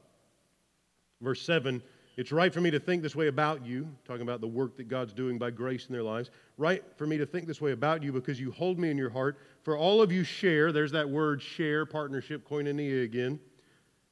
verse 1.21 1.41
7 1.41 1.81
It's 2.17 2.31
right 2.31 2.53
for 2.53 2.59
me 2.59 2.71
to 2.71 2.79
think 2.79 3.01
this 3.01 3.15
way 3.15 3.27
about 3.27 3.65
you, 3.65 3.87
talking 4.05 4.23
about 4.23 4.41
the 4.41 4.47
work 4.47 4.75
that 4.77 4.89
God's 4.89 5.13
doing 5.13 5.37
by 5.37 5.49
grace 5.49 5.87
in 5.87 5.93
their 5.93 6.03
lives. 6.03 6.29
Right 6.57 6.83
for 6.97 7.07
me 7.07 7.17
to 7.17 7.25
think 7.25 7.47
this 7.47 7.61
way 7.61 7.71
about 7.71 8.03
you 8.03 8.11
because 8.11 8.39
you 8.39 8.51
hold 8.51 8.77
me 8.77 8.91
in 8.91 8.97
your 8.97 9.09
heart. 9.09 9.37
For 9.63 9.77
all 9.77 10.01
of 10.01 10.11
you 10.11 10.23
share, 10.23 10.71
there's 10.71 10.91
that 10.91 11.09
word 11.09 11.41
share, 11.41 11.85
partnership, 11.85 12.47
koinonia 12.47 13.03
again. 13.03 13.39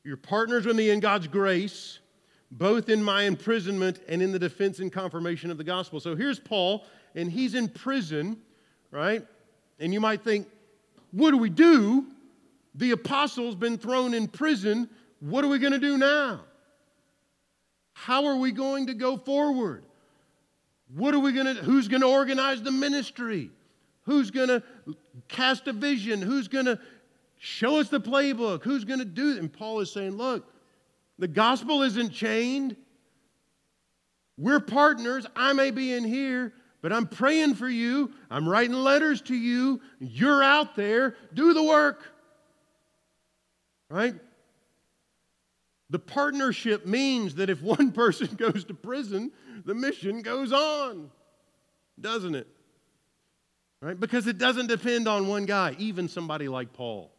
You're 0.06 0.18
partners 0.18 0.66
with 0.66 0.78
me 0.78 0.92
in 0.92 1.02
God's 1.02 1.28
grace, 1.28 2.00
both 2.52 2.88
in 2.88 3.04
my 3.04 3.24
imprisonment 3.24 4.00
and 4.08 4.22
in 4.22 4.32
the 4.32 4.40
defense 4.40 4.80
and 4.80 4.92
confirmation 4.92 5.52
of 5.52 5.58
the 5.58 5.64
gospel. 5.66 6.00
So 6.00 6.16
here's 6.16 6.40
Paul, 6.40 6.86
and 7.16 7.30
he's 7.30 7.54
in 7.54 7.68
prison, 7.68 8.38
right? 8.92 9.26
And 9.78 9.94
you 9.94 10.00
might 10.00 10.24
think, 10.24 10.48
what 11.12 11.32
do 11.32 11.38
we 11.38 11.50
do? 11.50 12.06
The 12.76 12.92
apostle's 12.92 13.56
been 13.56 13.78
thrown 13.78 14.14
in 14.14 14.30
prison. 14.30 14.90
What 15.20 15.44
are 15.44 15.50
we 15.50 15.60
going 15.60 15.74
to 15.74 15.80
do 15.80 15.98
now? 15.98 16.42
How 18.10 18.26
are 18.26 18.38
we 18.38 18.52
going 18.52 18.88
to 18.88 18.96
go 18.96 19.18
forward? 19.18 19.84
What 20.96 21.14
are 21.14 21.20
we 21.20 21.32
going 21.32 21.46
to 21.46 21.62
who's 21.62 21.88
going 21.88 22.02
to 22.02 22.08
organize 22.08 22.60
the 22.60 22.72
ministry? 22.72 23.52
Who's 24.06 24.32
going 24.32 24.48
to 24.48 24.64
cast 25.28 25.68
a 25.68 25.74
vision? 25.74 26.20
Who's 26.20 26.48
going 26.48 26.66
to 26.66 26.80
show 27.38 27.80
us 27.80 27.90
the 27.90 28.02
playbook? 28.02 28.64
Who's 28.64 28.84
going 28.84 28.98
to 28.98 29.06
do 29.06 29.34
it? 29.34 29.38
And 29.38 29.54
Paul 29.54 29.82
is 29.82 29.92
saying, 29.92 30.18
look, 30.18 30.52
the 31.20 31.28
gospel 31.28 31.84
isn't 31.84 32.10
chained. 32.10 32.76
We're 34.40 34.60
partners. 34.60 35.28
I 35.36 35.54
may 35.54 35.70
be 35.70 35.94
in 35.94 36.04
here, 36.04 36.54
but 36.82 36.92
I'm 36.92 37.06
praying 37.06 37.54
for 37.54 37.70
you. 37.70 38.12
I'm 38.32 38.50
writing 38.50 38.74
letters 38.74 39.22
to 39.22 39.36
you. 39.36 39.82
You're 40.00 40.42
out 40.42 40.76
there. 40.76 41.16
Do 41.36 41.54
the 41.54 41.64
work. 41.64 42.12
Right? 43.88 44.16
The 45.90 46.00
partnership 46.00 46.86
means 46.86 47.36
that 47.36 47.50
if 47.50 47.62
one 47.62 47.92
person 47.94 48.28
goes 48.36 48.64
to 48.66 48.74
prison, 48.74 49.32
the 49.66 49.74
mission 49.74 50.22
goes 50.22 50.52
on, 50.54 51.10
doesn't 52.00 52.36
it? 52.36 52.48
Right? 53.82 54.00
Because 54.00 54.28
it 54.28 54.38
doesn't 54.38 54.68
depend 54.68 55.08
on 55.08 55.28
one 55.28 55.46
guy, 55.46 55.76
even 55.80 56.08
somebody 56.08 56.48
like 56.48 56.74
Paul. 56.74 57.12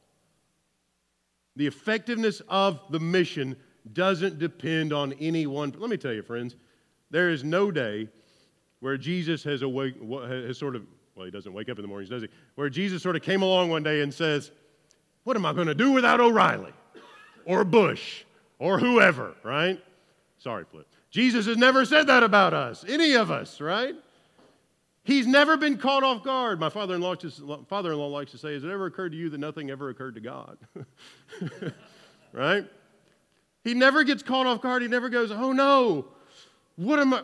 The 1.56 1.66
effectiveness 1.66 2.42
of 2.48 2.80
the 2.90 3.00
mission 3.00 3.56
doesn't 3.92 4.38
depend 4.38 4.92
on 4.92 5.14
any 5.14 5.46
one. 5.46 5.74
Let 5.76 5.90
me 5.90 5.96
tell 5.96 6.12
you, 6.12 6.22
friends, 6.22 6.56
there 7.10 7.30
is 7.30 7.42
no 7.42 7.70
day 7.70 8.08
where 8.80 8.96
Jesus 8.96 9.42
has, 9.44 9.62
awake, 9.62 9.94
has 10.28 10.58
sort 10.58 10.76
of, 10.76 10.86
well, 11.16 11.24
he 11.24 11.30
doesn't 11.30 11.52
wake 11.52 11.68
up 11.68 11.78
in 11.78 11.82
the 11.82 11.88
mornings, 11.88 12.10
does 12.10 12.22
he? 12.22 12.28
Where 12.54 12.68
Jesus 12.68 13.02
sort 13.02 13.16
of 13.16 13.22
came 13.22 13.42
along 13.42 13.70
one 13.70 13.82
day 13.82 14.02
and 14.02 14.12
says, 14.12 14.52
What 15.24 15.36
am 15.36 15.44
I 15.44 15.52
going 15.52 15.66
to 15.66 15.74
do 15.74 15.92
without 15.92 16.20
O'Reilly 16.20 16.72
or 17.46 17.64
Bush 17.64 18.24
or 18.60 18.78
whoever, 18.78 19.34
right? 19.42 19.82
Sorry, 20.38 20.64
Flip. 20.70 20.86
Jesus 21.10 21.46
has 21.46 21.56
never 21.56 21.84
said 21.84 22.06
that 22.06 22.22
about 22.22 22.54
us, 22.54 22.84
any 22.86 23.14
of 23.14 23.32
us, 23.32 23.60
right? 23.60 23.96
He's 25.02 25.26
never 25.26 25.56
been 25.56 25.78
caught 25.78 26.04
off 26.04 26.22
guard. 26.22 26.60
My 26.60 26.68
father 26.68 26.94
in 26.94 27.00
law 27.00 27.10
likes 27.10 28.30
to 28.30 28.38
say, 28.38 28.52
Has 28.52 28.62
it 28.62 28.70
ever 28.70 28.86
occurred 28.86 29.10
to 29.10 29.18
you 29.18 29.30
that 29.30 29.38
nothing 29.38 29.70
ever 29.70 29.88
occurred 29.88 30.14
to 30.14 30.20
God? 30.20 30.58
right? 32.32 32.64
He 33.64 33.74
never 33.74 34.04
gets 34.04 34.22
caught 34.22 34.46
off 34.46 34.60
guard. 34.60 34.82
He 34.82 34.88
never 34.88 35.08
goes, 35.08 35.32
Oh 35.32 35.52
no, 35.52 36.06
what 36.76 37.00
am 37.00 37.14
I? 37.14 37.22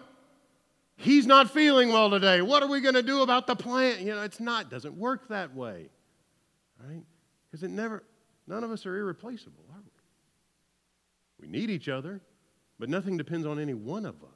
He's 0.97 1.27
not 1.27 1.51
feeling 1.51 1.91
well 1.91 2.09
today. 2.09 2.41
What 2.41 2.63
are 2.63 2.69
we 2.69 2.81
going 2.81 2.95
to 2.95 3.03
do 3.03 3.21
about 3.21 3.47
the 3.47 3.55
plant? 3.55 4.01
You 4.01 4.15
know, 4.15 4.23
it's 4.23 4.41
not, 4.41 4.71
doesn't 4.71 4.97
work 4.97 5.29
that 5.29 5.55
way. 5.55 5.91
Right? 6.83 7.03
Because 7.51 7.63
it 7.63 7.71
never, 7.71 8.03
none 8.47 8.65
of 8.65 8.71
us 8.71 8.87
are 8.87 8.97
irreplaceable, 8.97 9.65
we? 11.51 11.59
Need 11.59 11.71
each 11.71 11.89
other, 11.89 12.21
but 12.79 12.89
nothing 12.89 13.17
depends 13.17 13.47
on 13.47 13.59
any 13.59 13.75
one 13.75 14.05
of 14.05 14.17
us. 14.23 14.31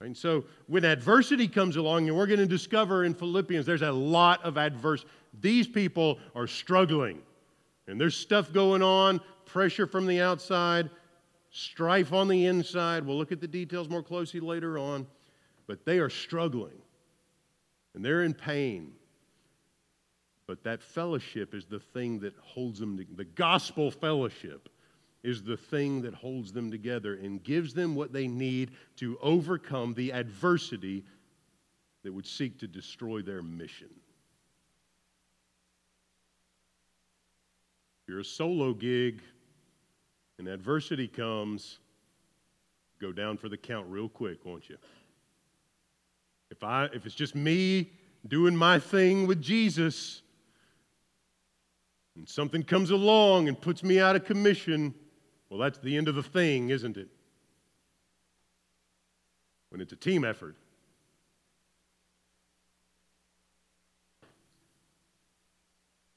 And 0.00 0.16
so 0.16 0.44
when 0.68 0.84
adversity 0.84 1.48
comes 1.48 1.76
along, 1.76 2.08
and 2.08 2.16
we're 2.16 2.26
going 2.26 2.38
to 2.38 2.46
discover 2.46 3.04
in 3.04 3.14
Philippians, 3.14 3.66
there's 3.66 3.82
a 3.82 3.90
lot 3.90 4.44
of 4.44 4.56
adverse. 4.56 5.04
These 5.40 5.66
people 5.66 6.18
are 6.36 6.46
struggling, 6.46 7.20
and 7.88 8.00
there's 8.00 8.16
stuff 8.16 8.52
going 8.52 8.82
on, 8.82 9.20
pressure 9.44 9.86
from 9.86 10.06
the 10.06 10.20
outside, 10.20 10.90
strife 11.50 12.12
on 12.12 12.28
the 12.28 12.46
inside. 12.46 13.04
We'll 13.04 13.18
look 13.18 13.32
at 13.32 13.40
the 13.40 13.48
details 13.48 13.88
more 13.88 14.02
closely 14.02 14.40
later 14.40 14.78
on, 14.78 15.06
but 15.66 15.84
they 15.84 15.98
are 15.98 16.10
struggling, 16.10 16.78
and 17.94 18.04
they're 18.04 18.22
in 18.22 18.34
pain. 18.34 18.92
But 20.46 20.62
that 20.62 20.80
fellowship 20.80 21.54
is 21.54 21.66
the 21.66 21.80
thing 21.80 22.20
that 22.20 22.34
holds 22.40 22.78
them, 22.78 23.04
the 23.16 23.24
gospel 23.24 23.90
fellowship 23.90 24.68
is 25.22 25.42
the 25.42 25.56
thing 25.56 26.02
that 26.02 26.14
holds 26.14 26.52
them 26.52 26.70
together 26.70 27.14
and 27.14 27.42
gives 27.42 27.74
them 27.74 27.94
what 27.94 28.12
they 28.12 28.28
need 28.28 28.70
to 28.96 29.18
overcome 29.20 29.94
the 29.94 30.12
adversity 30.12 31.04
that 32.04 32.12
would 32.12 32.26
seek 32.26 32.58
to 32.60 32.68
destroy 32.68 33.20
their 33.20 33.42
mission. 33.42 33.88
If 38.02 38.08
you're 38.08 38.20
a 38.20 38.24
solo 38.24 38.72
gig 38.72 39.20
and 40.38 40.46
adversity 40.46 41.08
comes, 41.08 41.80
go 43.00 43.12
down 43.12 43.36
for 43.36 43.48
the 43.48 43.56
count 43.56 43.86
real 43.88 44.08
quick, 44.08 44.44
won't 44.44 44.68
you? 44.68 44.76
If, 46.50 46.62
I, 46.62 46.84
if 46.94 47.04
it's 47.04 47.14
just 47.14 47.34
me 47.34 47.90
doing 48.26 48.56
my 48.56 48.78
thing 48.78 49.26
with 49.26 49.42
Jesus, 49.42 50.22
and 52.16 52.28
something 52.28 52.62
comes 52.62 52.90
along 52.90 53.48
and 53.48 53.60
puts 53.60 53.82
me 53.82 54.00
out 54.00 54.16
of 54.16 54.24
commission, 54.24 54.94
well, 55.50 55.58
that's 55.58 55.78
the 55.78 55.96
end 55.96 56.08
of 56.08 56.14
the 56.14 56.22
thing, 56.22 56.70
isn't 56.70 56.96
it? 56.96 57.08
When 59.70 59.80
it's 59.80 59.92
a 59.92 59.96
team 59.96 60.24
effort. 60.24 60.56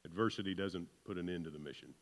Adversity 0.05 0.53
doesn't 0.53 0.87
put 1.05 1.17
an 1.17 1.29
end 1.29 1.45
to 1.45 1.49
the 1.49 1.59
mission. 1.59 1.93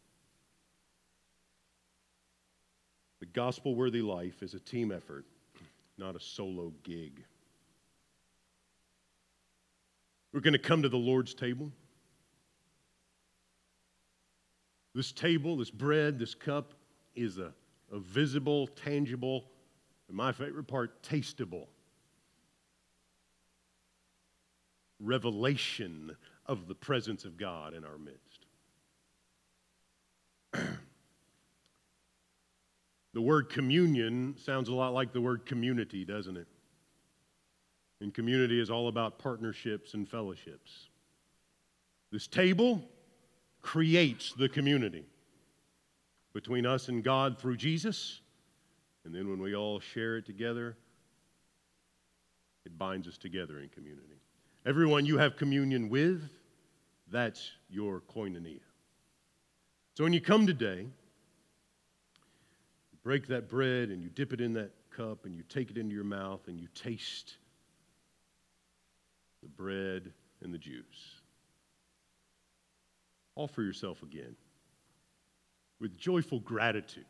The 3.19 3.27
gospel 3.27 3.75
worthy 3.75 4.01
life 4.01 4.41
is 4.41 4.53
a 4.53 4.59
team 4.59 4.91
effort, 4.91 5.25
not 5.97 6.15
a 6.15 6.19
solo 6.19 6.73
gig. 6.83 7.23
We're 10.33 10.39
going 10.39 10.53
to 10.53 10.59
come 10.59 10.81
to 10.81 10.89
the 10.89 10.97
Lord's 10.97 11.33
table. 11.33 11.71
This 14.95 15.11
table, 15.11 15.57
this 15.57 15.69
bread, 15.69 16.17
this 16.17 16.33
cup, 16.33 16.73
is 17.19 17.37
a, 17.37 17.53
a 17.91 17.99
visible, 17.99 18.67
tangible, 18.67 19.45
and 20.07 20.17
my 20.17 20.31
favorite 20.31 20.67
part, 20.67 21.03
tasteable 21.03 21.67
revelation 24.99 26.15
of 26.45 26.67
the 26.67 26.75
presence 26.75 27.25
of 27.25 27.37
God 27.37 27.73
in 27.73 27.83
our 27.85 27.97
midst. 27.97 28.45
the 33.13 33.21
word 33.21 33.49
communion 33.49 34.35
sounds 34.37 34.69
a 34.69 34.73
lot 34.73 34.93
like 34.93 35.13
the 35.13 35.21
word 35.21 35.45
community, 35.45 36.03
doesn't 36.05 36.37
it? 36.37 36.47
And 38.01 38.13
community 38.13 38.59
is 38.59 38.69
all 38.69 38.87
about 38.87 39.19
partnerships 39.19 39.93
and 39.93 40.07
fellowships. 40.07 40.87
This 42.11 42.27
table 42.27 42.81
creates 43.61 44.33
the 44.33 44.49
community 44.49 45.05
between 46.33 46.65
us 46.65 46.89
and 46.89 47.03
God 47.03 47.37
through 47.39 47.57
Jesus. 47.57 48.21
And 49.05 49.13
then 49.13 49.29
when 49.29 49.41
we 49.41 49.55
all 49.55 49.79
share 49.79 50.17
it 50.17 50.25
together, 50.25 50.77
it 52.65 52.77
binds 52.77 53.07
us 53.07 53.17
together 53.17 53.59
in 53.59 53.69
community. 53.69 54.21
Everyone 54.65 55.05
you 55.05 55.17
have 55.17 55.35
communion 55.37 55.89
with, 55.89 56.29
that's 57.11 57.51
your 57.69 58.01
koinonia. 58.01 58.59
So 59.97 60.03
when 60.03 60.13
you 60.13 60.21
come 60.21 60.45
today, 60.45 60.81
you 62.91 62.97
break 63.03 63.27
that 63.27 63.49
bread 63.49 63.89
and 63.89 64.03
you 64.03 64.09
dip 64.09 64.33
it 64.33 64.41
in 64.41 64.53
that 64.53 64.71
cup 64.95 65.25
and 65.25 65.35
you 65.35 65.43
take 65.49 65.71
it 65.71 65.77
into 65.77 65.95
your 65.95 66.03
mouth 66.03 66.41
and 66.47 66.59
you 66.59 66.67
taste 66.75 67.37
the 69.41 69.49
bread 69.49 70.11
and 70.43 70.53
the 70.53 70.57
juice. 70.57 70.83
Offer 73.35 73.63
yourself 73.63 74.03
again 74.03 74.35
with 75.79 75.97
joyful 75.97 76.39
gratitude 76.39 77.05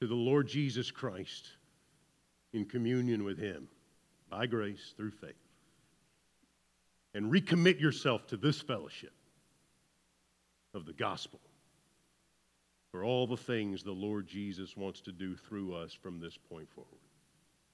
to 0.00 0.06
the 0.06 0.14
Lord 0.14 0.48
Jesus 0.48 0.90
Christ 0.90 1.48
in 2.52 2.64
communion 2.64 3.24
with 3.24 3.38
Him 3.38 3.68
by 4.28 4.46
grace 4.46 4.94
through 4.96 5.12
faith. 5.12 5.34
And 7.14 7.32
recommit 7.32 7.80
yourself 7.80 8.26
to 8.28 8.36
this 8.36 8.60
fellowship 8.60 9.12
of 10.74 10.86
the 10.86 10.92
gospel 10.92 11.40
for 12.92 13.04
all 13.04 13.26
the 13.26 13.36
things 13.36 13.82
the 13.82 13.92
Lord 13.92 14.26
Jesus 14.26 14.76
wants 14.76 15.00
to 15.02 15.12
do 15.12 15.36
through 15.36 15.74
us 15.74 15.92
from 15.92 16.20
this 16.20 16.36
point 16.36 16.68
forward. 16.70 16.90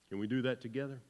Can 0.08 0.18
we 0.18 0.26
do 0.26 0.42
that 0.42 0.60
together? 0.60 1.00